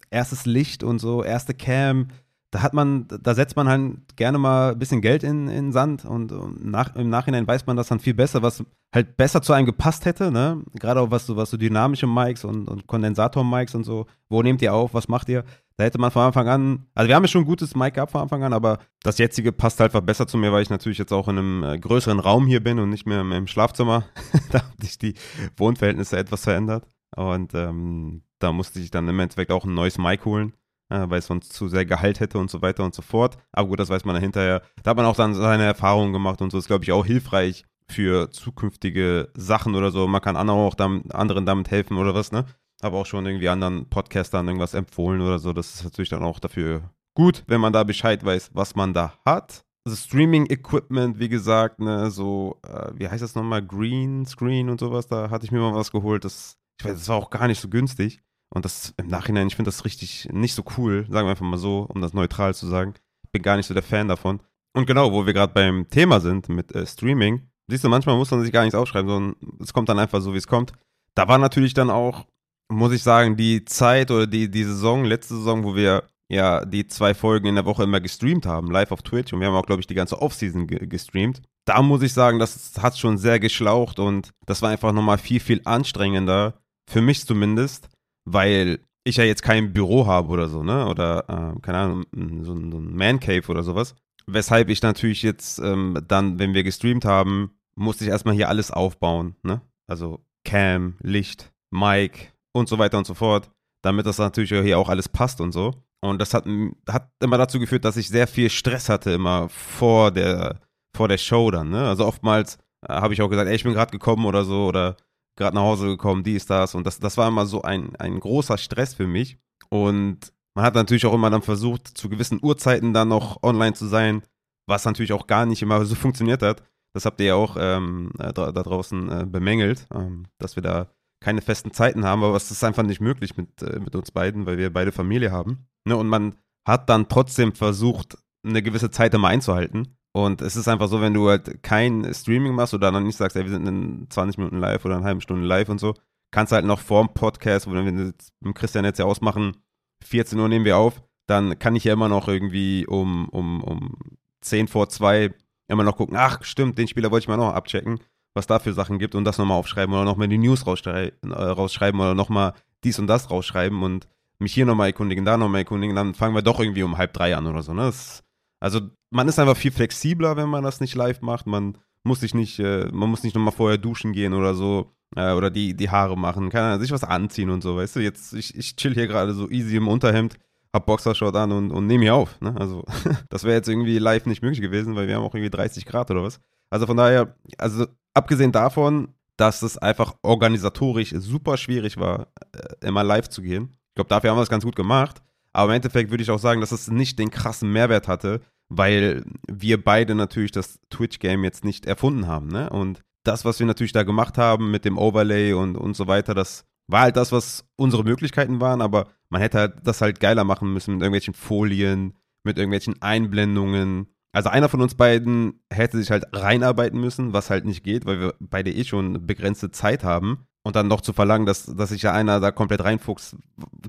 [0.10, 2.10] erstes Licht und so, erste Cam.
[2.52, 6.06] Da hat man, da setzt man halt gerne mal ein bisschen Geld in, in Sand
[6.06, 6.32] und,
[6.64, 10.06] nach, im Nachhinein weiß man das dann viel besser, was halt besser zu einem gepasst
[10.06, 10.64] hätte, ne?
[10.80, 14.06] Gerade auch was so, was so dynamische Mics und, und Kondensator-Mics und so.
[14.30, 14.94] Wo nehmt ihr auf?
[14.94, 15.44] Was macht ihr?
[15.78, 18.14] Da hätte man von Anfang an, also wir haben ja schon ein gutes Mic gehabt
[18.14, 20.98] von Anfang an, aber das jetzige passt halt einfach besser zu mir, weil ich natürlich
[20.98, 24.06] jetzt auch in einem äh, größeren Raum hier bin und nicht mehr im, Schlafzimmer.
[24.52, 25.16] da haben sich die
[25.58, 26.88] Wohnverhältnisse etwas verändert.
[27.18, 30.54] Und ähm, da musste ich dann im Endeffekt auch ein neues Mic holen,
[30.90, 33.38] weil es sonst zu sehr Gehalt hätte und so weiter und so fort.
[33.52, 34.62] Aber gut, das weiß man dann hinterher.
[34.84, 37.66] Da hat man auch dann seine Erfahrungen gemacht und so ist, glaube ich, auch hilfreich
[37.90, 40.08] für zukünftige Sachen oder so.
[40.08, 42.46] Man kann anderen auch damit, anderen damit helfen oder was, ne?
[42.84, 45.54] Habe auch schon irgendwie anderen Podcastern irgendwas empfohlen oder so.
[45.54, 49.14] Das ist natürlich dann auch dafür gut, wenn man da Bescheid weiß, was man da
[49.26, 49.66] hat.
[49.86, 55.08] Also Streaming-Equipment, wie gesagt, ne, so, äh, wie heißt das nochmal, Green Screen und sowas,
[55.08, 56.26] da hatte ich mir mal was geholt.
[56.26, 58.22] Das, ich weiß, das war auch gar nicht so günstig.
[58.50, 61.58] Und das im Nachhinein, ich finde das richtig nicht so cool, sagen wir einfach mal
[61.58, 62.94] so, um das neutral zu sagen.
[63.32, 64.40] Bin gar nicht so der Fan davon.
[64.74, 68.32] Und genau, wo wir gerade beim Thema sind mit äh, Streaming, siehst du, manchmal muss
[68.32, 70.74] man sich gar nichts aufschreiben, sondern es kommt dann einfach so, wie es kommt.
[71.16, 72.26] Da war natürlich dann auch
[72.70, 76.88] muss ich sagen, die Zeit oder die, die Saison, letzte Saison, wo wir ja die
[76.88, 79.66] zwei Folgen in der Woche immer gestreamt haben, live auf Twitch und wir haben auch,
[79.66, 81.42] glaube ich, die ganze Offseason ge gestreamt.
[81.66, 85.40] Da muss ich sagen, das hat schon sehr geschlaucht und das war einfach nochmal viel,
[85.40, 86.56] viel anstrengender,
[86.90, 87.90] für mich zumindest,
[88.26, 90.88] weil ich ja jetzt kein Büro habe oder so, ne?
[90.88, 92.06] Oder, äh, keine Ahnung,
[92.44, 93.96] so, ein, so ein Man Cave oder sowas.
[94.28, 98.72] Weshalb ich natürlich jetzt ähm, dann, wenn wir gestreamt haben, musste ich erstmal hier alles
[98.72, 99.62] aufbauen, ne?
[99.88, 103.52] Also Cam, Licht, Mic und so weiter und so fort,
[103.84, 105.84] damit das natürlich hier auch alles passt und so.
[106.02, 106.46] Und das hat,
[106.90, 110.60] hat immer dazu geführt, dass ich sehr viel Stress hatte, immer vor der,
[110.96, 111.88] vor der Show dann, ne?
[111.88, 112.58] Also oftmals
[112.88, 114.98] äh, habe ich auch gesagt, ey, ich bin gerade gekommen oder so oder
[115.36, 116.76] gerade nach Hause gekommen, dies, das.
[116.76, 119.38] Und das, das war immer so ein, ein großer Stress für mich.
[119.70, 123.88] Und man hat natürlich auch immer dann versucht, zu gewissen Uhrzeiten dann noch online zu
[123.88, 124.24] sein,
[124.68, 126.64] was natürlich auch gar nicht immer so funktioniert hat.
[126.94, 130.88] Das habt ihr ja auch ähm, da, da, draußen äh, bemängelt, ähm, dass wir da
[131.22, 134.46] keine festen Zeiten haben, aber es ist einfach nicht möglich mit, äh, mit uns beiden,
[134.46, 135.68] weil wir beide Familie haben.
[135.86, 135.98] Ne?
[135.98, 139.95] Und man hat dann trotzdem versucht, eine gewisse Zeit immer einzuhalten.
[140.16, 143.36] Und es ist einfach so, wenn du halt kein Streaming machst oder dann nicht sagst,
[143.36, 145.94] ey, wir sind in 20 Minuten live oder eine halbe Stunde live und so,
[146.32, 149.58] kannst du halt noch vorm Podcast, wo wir jetzt mit Christian jetzt ja ausmachen,
[150.06, 153.98] 14 Uhr nehmen wir auf, dann kann ich ja immer noch irgendwie um, um, um
[154.40, 155.34] 10 vor 2
[155.68, 158.00] immer noch gucken, ach stimmt, den Spieler wollte ich mal noch abchecken,
[158.34, 161.28] was da für Sachen gibt und das nochmal aufschreiben oder nochmal die News rausschrei äh,
[161.28, 162.54] rausschreiben oder nochmal
[162.86, 164.08] dies und das rausschreiben und
[164.40, 167.36] mich hier nochmal erkundigen, da nochmal erkundigen, dann fangen wir doch irgendwie um halb drei
[167.36, 167.74] an oder so.
[167.74, 167.82] Ne?
[167.82, 168.25] Das,
[168.66, 171.46] also man ist einfach viel flexibler, wenn man das nicht live macht.
[171.46, 174.92] Man muss sich nicht, äh, man muss nicht nochmal vorher duschen gehen oder so.
[175.16, 178.00] Äh, oder die, die Haare machen, kann sich was anziehen und so, weißt du?
[178.00, 180.40] Jetzt, ich, ich chill hier gerade so easy im Unterhemd,
[180.74, 182.42] hab Boxershort an und, und nehme hier auf.
[182.42, 182.56] Ne?
[182.58, 182.84] Also,
[183.30, 186.10] das wäre jetzt irgendwie live nicht möglich gewesen, weil wir haben auch irgendwie 30 Grad
[186.10, 186.40] oder was.
[186.72, 187.86] Also von daher, also
[188.16, 193.76] abgesehen davon, dass es einfach organisatorisch super schwierig war, äh, immer live zu gehen.
[193.90, 195.22] Ich glaube, dafür haben wir es ganz gut gemacht.
[195.56, 199.24] Aber im Endeffekt würde ich auch sagen, dass es nicht den krassen Mehrwert hatte, weil
[199.48, 202.48] wir beide natürlich das Twitch-Game jetzt nicht erfunden haben.
[202.48, 202.70] Ne?
[202.70, 206.34] Und das, was wir natürlich da gemacht haben mit dem Overlay und, und so weiter,
[206.34, 210.44] das war halt das, was unsere Möglichkeiten waren, aber man hätte halt das halt geiler
[210.44, 212.14] machen müssen mit irgendwelchen Folien,
[212.44, 214.08] mit irgendwelchen Einblendungen.
[214.32, 218.20] Also einer von uns beiden hätte sich halt reinarbeiten müssen, was halt nicht geht, weil
[218.20, 220.46] wir beide eh schon begrenzte Zeit haben.
[220.64, 223.38] Und dann noch zu verlangen, dass, dass sich ja einer da komplett reinfuchst,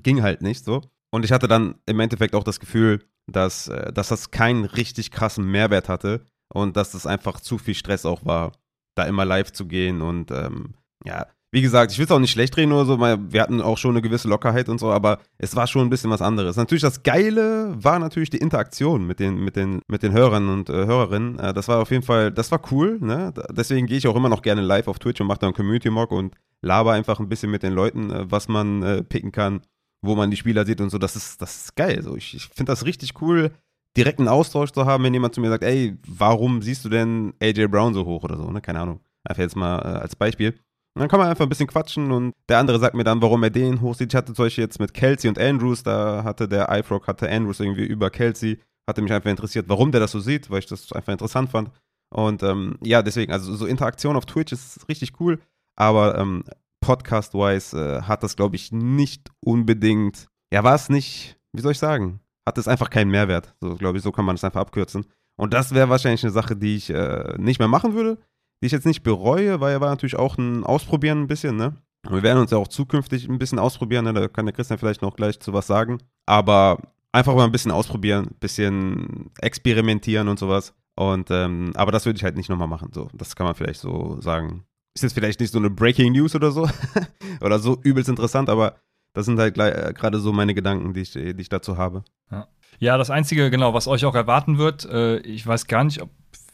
[0.03, 0.81] ging halt nicht so.
[1.09, 5.11] Und ich hatte dann im Endeffekt auch das Gefühl, dass, äh, dass das keinen richtig
[5.11, 6.21] krassen Mehrwert hatte
[6.53, 8.53] und dass das einfach zu viel Stress auch war,
[8.95, 10.01] da immer live zu gehen.
[10.01, 10.75] Und ähm,
[11.05, 13.61] ja, wie gesagt, ich will es auch nicht schlecht reden oder so, weil wir hatten
[13.61, 16.57] auch schon eine gewisse Lockerheit und so, aber es war schon ein bisschen was anderes.
[16.57, 20.69] Natürlich, das Geile war natürlich die Interaktion mit den, mit den, mit den Hörern und
[20.69, 21.39] äh, Hörerinnen.
[21.39, 23.33] Äh, das war auf jeden Fall, das war cool, ne?
[23.51, 26.35] Deswegen gehe ich auch immer noch gerne live auf Twitch und mache dann Community-Mock und
[26.61, 29.61] laber einfach ein bisschen mit den Leuten, äh, was man äh, picken kann
[30.01, 30.97] wo man die Spieler sieht und so.
[30.97, 32.01] Das ist, das ist geil.
[32.03, 33.51] So, ich, ich finde das richtig cool,
[33.95, 37.33] direkt einen Austausch zu haben, wenn jemand zu mir sagt, ey, warum siehst du denn
[37.41, 38.61] AJ Brown so hoch oder so, ne?
[38.61, 38.99] Keine Ahnung.
[39.23, 40.51] Einfach jetzt mal äh, als Beispiel.
[40.97, 43.43] Und dann kann man einfach ein bisschen quatschen und der andere sagt mir dann, warum
[43.43, 44.11] er den hochsieht.
[44.11, 47.59] Ich hatte zum Beispiel jetzt mit Kelsey und Andrews, da hatte der iFrog, hatte Andrews
[47.59, 50.91] irgendwie über Kelsey, hatte mich einfach interessiert, warum der das so sieht, weil ich das
[50.91, 51.69] einfach interessant fand.
[52.09, 55.39] Und ähm, ja, deswegen, also so Interaktion auf Twitch ist richtig cool,
[55.75, 56.43] aber ähm,
[56.87, 61.79] Podcast-wise äh, hat das, glaube ich, nicht unbedingt, ja, war es nicht, wie soll ich
[61.79, 63.53] sagen, hat es einfach keinen Mehrwert.
[63.59, 65.05] So, glaube ich, so kann man es einfach abkürzen.
[65.35, 68.17] Und das wäre wahrscheinlich eine Sache, die ich äh, nicht mehr machen würde,
[68.61, 71.75] die ich jetzt nicht bereue, weil er war natürlich auch ein Ausprobieren ein bisschen, ne?
[72.09, 74.13] Wir werden uns ja auch zukünftig ein bisschen ausprobieren, ne?
[74.13, 75.97] da kann der Christian vielleicht noch gleich zu was sagen.
[76.25, 76.77] Aber
[77.11, 80.73] einfach mal ein bisschen ausprobieren, ein bisschen experimentieren und sowas.
[80.95, 82.91] Und ähm, aber das würde ich halt nicht nochmal machen.
[82.93, 84.63] So, das kann man vielleicht so sagen.
[84.97, 86.67] Ist jetzt vielleicht nicht so eine Breaking News oder so.
[87.41, 88.77] oder so übelst interessant, aber
[89.13, 92.03] das sind halt äh, gerade so meine Gedanken, die ich, die ich dazu habe.
[92.31, 92.47] Ja.
[92.79, 92.97] ja.
[92.97, 96.09] das Einzige, genau, was euch auch erwarten wird, äh, ich weiß gar nicht, ob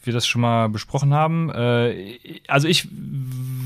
[0.06, 1.50] wir das schon mal besprochen haben.
[1.50, 2.88] Äh, also ich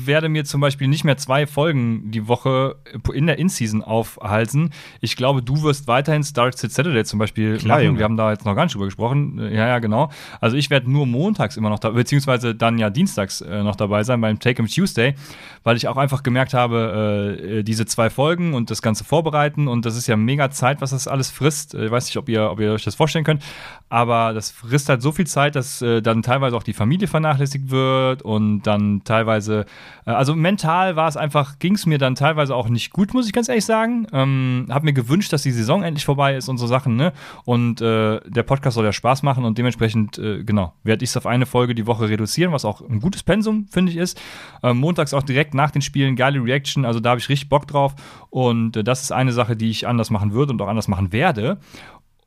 [0.05, 2.75] werde mir zum Beispiel nicht mehr zwei Folgen die Woche
[3.13, 4.71] in der In-Season aufhalten.
[5.01, 7.85] Ich glaube, du wirst weiterhin Star City Saturday zum Beispiel Klar, machen.
[7.85, 7.99] Junge.
[7.99, 9.39] Wir haben da jetzt noch gar nicht drüber gesprochen.
[9.39, 10.09] Ja, ja, genau.
[10.41, 14.03] Also ich werde nur montags immer noch da, beziehungsweise dann ja dienstags äh, noch dabei
[14.03, 15.15] sein beim Take 'em Tuesday,
[15.63, 19.85] weil ich auch einfach gemerkt habe, äh, diese zwei Folgen und das Ganze vorbereiten und
[19.85, 21.73] das ist ja mega Zeit, was das alles frisst.
[21.73, 23.43] Ich weiß nicht, ob ihr, ob ihr euch das vorstellen könnt,
[23.89, 27.71] aber das frisst halt so viel Zeit, dass äh, dann teilweise auch die Familie vernachlässigt
[27.71, 29.65] wird und dann teilweise,
[30.05, 33.25] äh, also mental war es einfach, ging es mir dann teilweise auch nicht gut, muss
[33.25, 34.05] ich ganz ehrlich sagen.
[34.13, 37.13] Ähm, hab mir gewünscht, dass die Saison endlich vorbei ist und so Sachen, ne?
[37.45, 41.17] Und äh, der Podcast soll ja Spaß machen und dementsprechend, äh, genau, werde ich es
[41.17, 44.21] auf eine Folge die Woche reduzieren, was auch ein gutes Pensum, finde ich, ist.
[44.61, 47.65] Ähm, montags auch direkt nach den Spielen geile Reaction, also da habe ich richtig Bock
[47.65, 47.95] drauf
[48.29, 51.11] und äh, das ist eine Sache, die ich anders machen würde und auch anders machen
[51.11, 51.57] werde.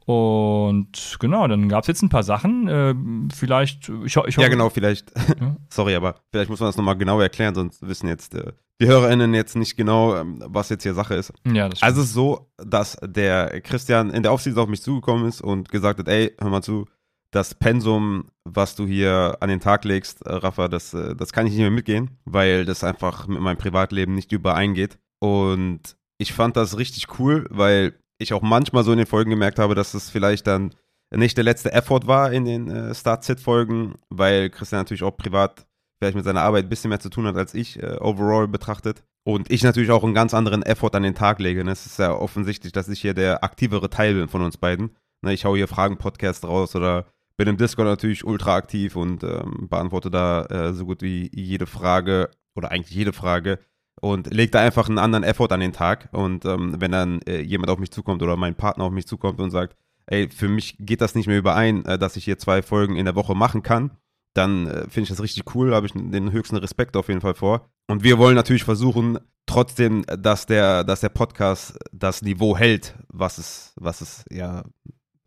[0.05, 2.68] Und genau, dann gab es jetzt ein paar Sachen.
[2.68, 2.94] Äh,
[3.34, 5.12] vielleicht, ich, ich Ja, genau, vielleicht.
[5.40, 5.57] Ja?
[5.70, 9.32] Sorry, aber vielleicht muss man das nochmal genau erklären, sonst wissen jetzt äh, die HörerInnen
[9.32, 11.32] jetzt nicht genau, ähm, was jetzt hier Sache ist.
[11.46, 15.26] Ja, das also es ist so, dass der Christian in der Offseason auf mich zugekommen
[15.26, 16.86] ist und gesagt hat, ey, hör mal zu,
[17.30, 21.46] das Pensum, was du hier an den Tag legst, äh, Rafa, das, äh, das kann
[21.46, 24.98] ich nicht mehr mitgehen, weil das einfach mit meinem Privatleben nicht übereingeht.
[25.20, 29.59] Und ich fand das richtig cool, weil ich auch manchmal so in den Folgen gemerkt
[29.59, 30.75] habe, dass es vielleicht dann
[31.14, 35.66] nicht der letzte Effort war in den äh, Start-Sit-Folgen, weil Christian natürlich auch privat
[35.99, 39.05] vielleicht mit seiner Arbeit ein bisschen mehr zu tun hat als ich, äh, overall betrachtet.
[39.25, 41.62] Und ich natürlich auch einen ganz anderen Effort an den Tag lege.
[41.62, 41.70] Ne?
[41.70, 44.97] Es ist ja offensichtlich, dass ich hier der aktivere Teil bin von uns beiden.
[45.20, 45.33] Ne?
[45.33, 47.07] Ich hau hier Fragen-Podcast raus oder
[47.37, 51.66] bin im Discord natürlich ultra aktiv und ähm, beantworte da äh, so gut wie jede
[51.66, 53.61] Frage oder eigentlich jede Frage
[54.03, 56.09] und lege da einfach einen anderen Effort an den Tag.
[56.11, 59.40] Und ähm, wenn dann äh, jemand auf mich zukommt oder mein Partner auf mich zukommt
[59.40, 59.76] und sagt,
[60.07, 63.05] ey, für mich geht das nicht mehr überein, äh, dass ich hier zwei Folgen in
[63.05, 63.92] der Woche machen kann,
[64.34, 67.34] dann äh, finde ich das richtig cool, habe ich den höchsten Respekt auf jeden Fall
[67.34, 67.70] vor.
[67.86, 73.38] Und wir wollen natürlich versuchen, trotzdem, dass der, dass der Podcast das Niveau hält, was
[73.38, 74.64] es, was es ja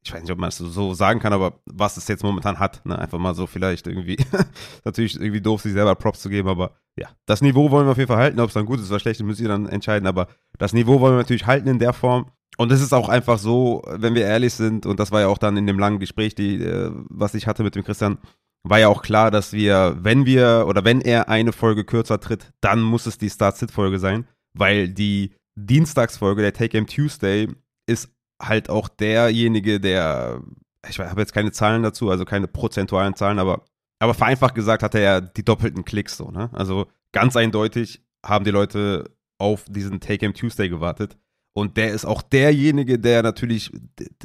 [0.05, 2.85] ich weiß nicht, ob man es so sagen kann, aber was es jetzt momentan hat,
[2.85, 2.97] ne?
[2.97, 4.17] einfach mal so vielleicht irgendwie,
[4.85, 7.97] natürlich irgendwie doof, sich selber Props zu geben, aber ja, das Niveau wollen wir auf
[7.97, 10.07] jeden Fall halten, ob es dann gut ist oder schlecht ist, müsst ihr dann entscheiden,
[10.07, 10.27] aber
[10.59, 13.81] das Niveau wollen wir natürlich halten in der Form und es ist auch einfach so,
[13.87, 16.61] wenn wir ehrlich sind und das war ja auch dann in dem langen Gespräch, die,
[16.61, 18.19] äh, was ich hatte mit dem Christian,
[18.63, 22.51] war ja auch klar, dass wir, wenn wir oder wenn er eine Folge kürzer tritt,
[22.61, 27.47] dann muss es die Start-Sit-Folge sein, weil die Dienstagsfolge, der Take Game Tuesday,
[27.87, 30.41] ist halt auch derjenige, der,
[30.87, 33.63] ich habe jetzt keine Zahlen dazu, also keine prozentualen Zahlen, aber,
[33.99, 36.49] aber vereinfacht gesagt hat er ja die doppelten Klicks so, ne?
[36.53, 41.17] Also ganz eindeutig haben die Leute auf diesen Take-Em Tuesday gewartet.
[41.53, 43.71] Und der ist auch derjenige, der natürlich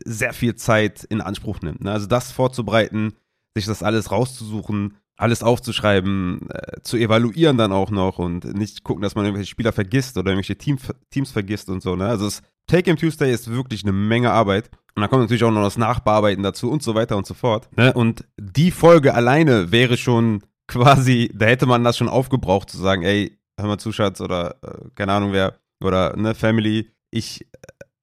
[0.04, 1.84] sehr viel Zeit in Anspruch nimmt.
[1.84, 1.92] Ne?
[1.92, 3.12] Also das vorzubereiten,
[3.54, 9.02] sich das alles rauszusuchen, alles aufzuschreiben, äh, zu evaluieren dann auch noch und nicht gucken,
[9.02, 10.78] dass man irgendwelche Spieler vergisst oder irgendwelche Team,
[11.11, 11.94] Teams vergisst und so.
[11.94, 12.06] Ne?
[12.06, 14.71] Also das Take-Game Tuesday ist wirklich eine Menge Arbeit.
[14.95, 17.68] Und da kommt natürlich auch noch das Nachbearbeiten dazu und so weiter und so fort.
[17.77, 17.93] Ne?
[17.93, 23.03] Und die Folge alleine wäre schon quasi, da hätte man das schon aufgebraucht, zu sagen,
[23.03, 27.47] ey, hör mal zu, Schatz, oder äh, keine Ahnung wer, oder ne, Family, ich,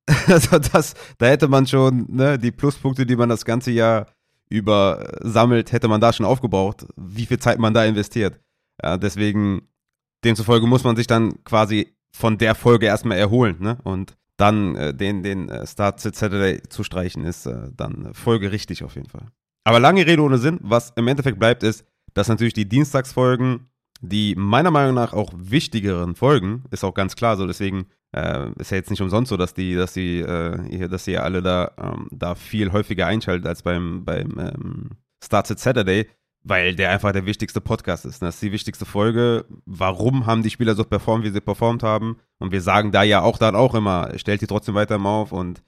[0.28, 4.07] also das, da hätte man schon, ne, die Pluspunkte, die man das ganze Jahr
[4.49, 8.39] über sammelt, hätte man da schon aufgebraucht, wie viel Zeit man da investiert.
[8.84, 9.68] Ja, deswegen,
[10.24, 13.78] demzufolge muss man sich dann quasi von der Folge erstmal erholen, ne?
[13.84, 18.95] Und dann äh, den, den äh, Start Saturday zu streichen, ist äh, dann folgerichtig auf
[18.95, 19.27] jeden Fall.
[19.63, 21.83] Aber lange Rede ohne Sinn, was im Endeffekt bleibt, ist,
[22.13, 23.67] dass natürlich die Dienstagsfolgen,
[23.99, 28.71] die meiner Meinung nach auch wichtigeren Folgen, ist auch ganz klar so, deswegen äh, ist
[28.71, 32.07] ja jetzt nicht umsonst so, dass die, dass die, äh, dass ihr alle da, ähm,
[32.11, 34.89] da viel häufiger einschaltet als beim, beim ähm,
[35.23, 36.07] Starts at Saturday,
[36.43, 38.21] weil der einfach der wichtigste Podcast ist.
[38.21, 39.45] Das ist die wichtigste Folge.
[39.65, 42.17] Warum haben die Spieler so performt, wie sie performt haben?
[42.39, 45.31] Und wir sagen da ja auch dann auch immer, stellt die trotzdem weiter mal auf
[45.31, 45.63] und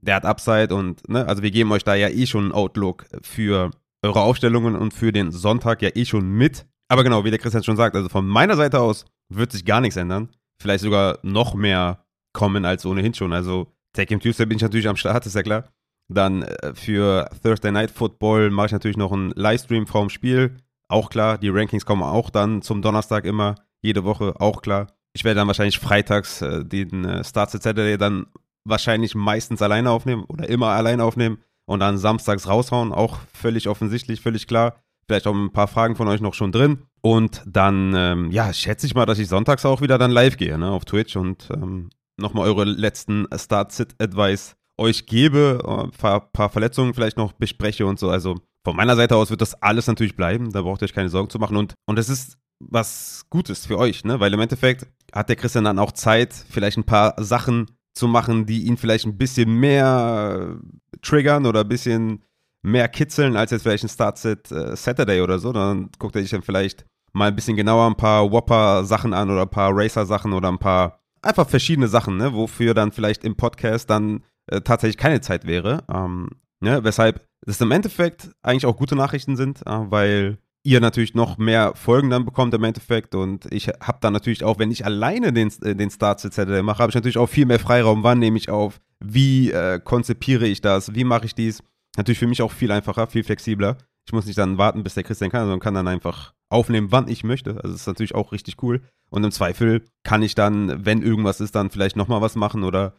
[0.00, 3.06] der hat Upside und, ne, also wir geben euch da ja eh schon einen Outlook
[3.22, 3.70] für
[4.02, 6.66] eure Aufstellungen und für den Sonntag ja eh schon mit.
[6.88, 9.80] Aber genau, wie der Christian schon sagt, also von meiner Seite aus wird sich gar
[9.80, 10.28] nichts ändern
[10.62, 13.34] vielleicht sogar noch mehr kommen als ohnehin schon.
[13.34, 15.64] Also Tech Game Tuesday bin ich natürlich am Start, ist ja klar.
[16.08, 20.56] Dann äh, für Thursday Night Football mache ich natürlich noch einen Livestream vorm Spiel.
[20.88, 24.86] Auch klar, die Rankings kommen auch dann zum Donnerstag immer, jede Woche, auch klar.
[25.14, 28.26] Ich werde dann wahrscheinlich freitags äh, den äh, Starts Saturday dann
[28.64, 32.92] wahrscheinlich meistens alleine aufnehmen oder immer alleine aufnehmen und dann samstags raushauen.
[32.92, 34.76] Auch völlig offensichtlich, völlig klar.
[35.06, 36.84] Vielleicht auch ein paar Fragen von euch noch schon drin.
[37.00, 40.56] Und dann, ähm, ja, schätze ich mal, dass ich sonntags auch wieder dann live gehe,
[40.56, 46.48] ne, auf Twitch und ähm, nochmal eure letzten Start-Sit-Advice euch gebe, ein äh, paar, paar,
[46.48, 48.08] Verletzungen vielleicht noch bespreche und so.
[48.10, 50.52] Also von meiner Seite aus wird das alles natürlich bleiben.
[50.52, 51.56] Da braucht ihr euch keine Sorgen zu machen.
[51.56, 52.38] Und, und es ist
[52.68, 54.20] was Gutes für euch, ne?
[54.20, 58.46] Weil im Endeffekt hat der Christian dann auch Zeit, vielleicht ein paar Sachen zu machen,
[58.46, 60.56] die ihn vielleicht ein bisschen mehr
[61.02, 62.24] triggern oder ein bisschen
[62.62, 65.52] mehr kitzeln als jetzt vielleicht ein Startset äh, Saturday oder so.
[65.52, 69.42] Dann guckt er sich dann vielleicht mal ein bisschen genauer ein paar Whopper-Sachen an oder
[69.42, 73.90] ein paar Racer-Sachen oder ein paar einfach verschiedene Sachen, ne, wofür dann vielleicht im Podcast
[73.90, 75.84] dann äh, tatsächlich keine Zeit wäre.
[75.92, 81.14] Ähm, ne, weshalb das im Endeffekt eigentlich auch gute Nachrichten sind, äh, weil ihr natürlich
[81.14, 84.84] noch mehr Folgen dann bekommt im Endeffekt und ich habe dann natürlich auch, wenn ich
[84.84, 86.62] alleine den, äh, den Starts etc.
[86.62, 90.46] mache, habe ich natürlich auch viel mehr Freiraum, wann nehme ich auf, wie äh, konzipiere
[90.46, 91.62] ich das, wie mache ich dies.
[91.96, 93.76] Natürlich für mich auch viel einfacher, viel flexibler.
[94.06, 97.08] Ich muss nicht dann warten, bis der Christian kann, sondern kann dann einfach aufnehmen, wann
[97.08, 97.56] ich möchte.
[97.56, 98.82] Also das ist natürlich auch richtig cool.
[99.10, 102.94] Und im Zweifel kann ich dann, wenn irgendwas ist, dann vielleicht nochmal was machen oder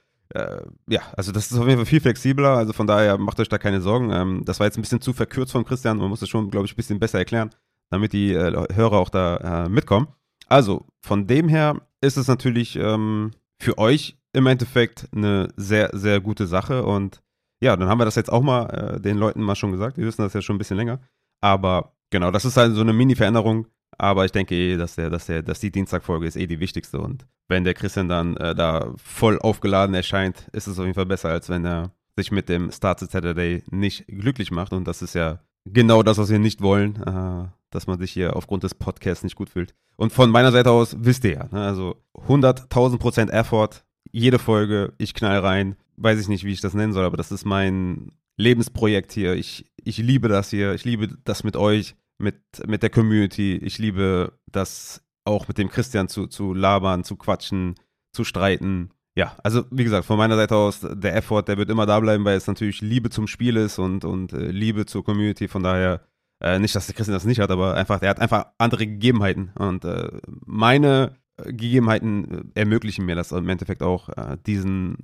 [0.89, 3.57] ja, also das ist auf jeden Fall viel flexibler, also von daher macht euch da
[3.57, 4.11] keine Sorgen.
[4.11, 6.65] Ähm, das war jetzt ein bisschen zu verkürzt von Christian, man muss das schon, glaube
[6.65, 7.51] ich, ein bisschen besser erklären,
[7.91, 10.07] damit die äh, Hörer auch da äh, mitkommen.
[10.47, 16.19] Also, von dem her ist es natürlich ähm, für euch im Endeffekt eine sehr, sehr
[16.19, 17.21] gute Sache und
[17.61, 20.03] ja, dann haben wir das jetzt auch mal äh, den Leuten mal schon gesagt, die
[20.03, 20.99] wissen das ja schon ein bisschen länger,
[21.41, 23.67] aber genau, das ist halt so eine Mini-Veränderung,
[23.97, 26.99] aber ich denke eh, dass, der, dass, der, dass die Dienstagfolge ist eh die wichtigste.
[26.99, 31.05] Und wenn der Christian dann äh, da voll aufgeladen erscheint, ist es auf jeden Fall
[31.05, 34.73] besser, als wenn er sich mit dem Start to Saturday nicht glücklich macht.
[34.73, 38.35] Und das ist ja genau das, was wir nicht wollen, äh, dass man sich hier
[38.35, 39.73] aufgrund des Podcasts nicht gut fühlt.
[39.95, 41.65] Und von meiner Seite aus wisst ihr ja, ne?
[41.65, 41.95] also
[42.27, 45.75] 100.000 Prozent Effort, jede Folge, ich knall rein.
[45.95, 49.35] Weiß ich nicht, wie ich das nennen soll, aber das ist mein Lebensprojekt hier.
[49.35, 53.55] Ich, ich liebe das hier, ich liebe das mit euch mit, mit der Community.
[53.57, 57.75] Ich liebe das auch mit dem Christian zu, zu labern, zu quatschen,
[58.11, 58.91] zu streiten.
[59.15, 62.25] Ja, also wie gesagt, von meiner Seite aus, der Effort, der wird immer da bleiben,
[62.25, 65.47] weil es natürlich Liebe zum Spiel ist und, und äh, Liebe zur Community.
[65.47, 66.01] Von daher,
[66.41, 69.51] äh, nicht, dass der Christian das nicht hat, aber einfach, der hat einfach andere Gegebenheiten.
[69.55, 74.97] Und äh, meine Gegebenheiten äh, ermöglichen mir das im Endeffekt auch, äh, diesen,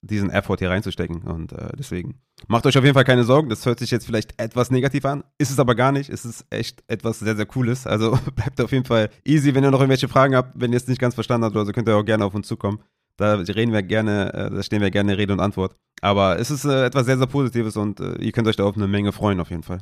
[0.00, 1.22] diesen Effort hier reinzustecken.
[1.22, 3.48] Und äh, deswegen macht euch auf jeden Fall keine Sorgen.
[3.48, 6.10] Das hört sich jetzt vielleicht etwas negativ an, ist es aber gar nicht.
[6.10, 7.86] Es ist echt etwas sehr, sehr Cooles.
[7.86, 9.54] Also bleibt auf jeden Fall easy.
[9.54, 11.72] Wenn ihr noch irgendwelche Fragen habt, wenn ihr es nicht ganz verstanden habt oder so,
[11.72, 12.80] könnt ihr auch gerne auf uns zukommen.
[13.16, 15.74] Da reden wir gerne, da stehen wir gerne Rede und Antwort.
[16.02, 19.10] Aber es ist etwas sehr, sehr Positives und ihr könnt euch da auf eine Menge
[19.10, 19.78] freuen, auf jeden Fall.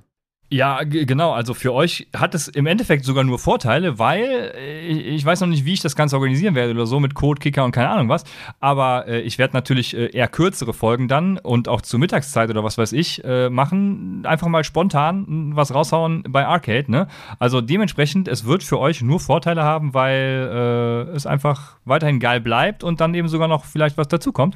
[0.54, 1.32] Ja, genau.
[1.32, 5.48] Also für euch hat es im Endeffekt sogar nur Vorteile, weil äh, ich weiß noch
[5.48, 8.08] nicht, wie ich das Ganze organisieren werde oder so mit Code, Kicker und keine Ahnung
[8.08, 8.22] was.
[8.60, 12.62] Aber äh, ich werde natürlich äh, eher kürzere Folgen dann und auch zur Mittagszeit oder
[12.62, 14.24] was weiß ich äh, machen.
[14.26, 16.88] Einfach mal spontan was raushauen bei Arcade.
[16.88, 17.08] Ne?
[17.40, 22.40] Also dementsprechend, es wird für euch nur Vorteile haben, weil äh, es einfach weiterhin geil
[22.40, 24.54] bleibt und dann eben sogar noch vielleicht was dazukommt.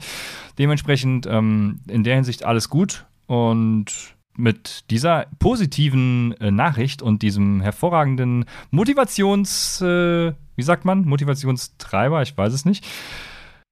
[0.61, 7.61] Dementsprechend ähm, in der Hinsicht alles gut und mit dieser positiven äh, Nachricht und diesem
[7.61, 12.87] hervorragenden Motivations, äh, wie sagt man, Motivationstreiber, ich weiß es nicht.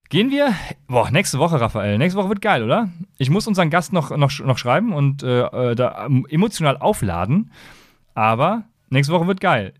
[0.08, 0.54] Gehen wir,
[0.86, 1.98] boah, nächste Woche, Raphael.
[1.98, 2.90] Nächste Woche wird geil, oder?
[3.18, 7.50] Ich muss unseren Gast noch, noch, noch schreiben und äh, äh da emotional aufladen.
[8.14, 9.72] Aber nächste Woche wird geil.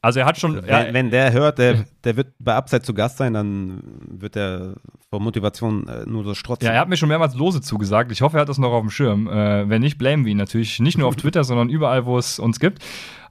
[0.00, 0.66] Also er hat schon.
[0.66, 4.74] Wenn, wenn der hört, der, der wird bei Upside zu Gast sein, dann wird er
[5.10, 6.66] vor Motivation äh, nur so strotzen.
[6.66, 8.12] Ja, er hat mir schon mehrmals Lose zugesagt.
[8.12, 9.26] Ich hoffe, er hat das noch auf dem Schirm.
[9.28, 10.78] Äh, wenn nicht, blamen wir ihn natürlich.
[10.80, 12.82] Nicht nur auf Twitter, sondern überall, wo es uns gibt.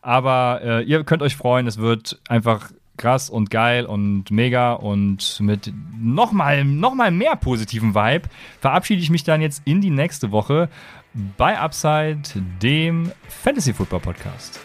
[0.01, 5.39] Aber äh, ihr könnt euch freuen, es wird einfach krass und geil und mega und
[5.39, 8.27] mit nochmal noch mal mehr positiven Vibe
[8.59, 10.67] verabschiede ich mich dann jetzt in die nächste Woche
[11.37, 12.21] bei Upside,
[12.61, 14.59] dem Fantasy Football Podcast.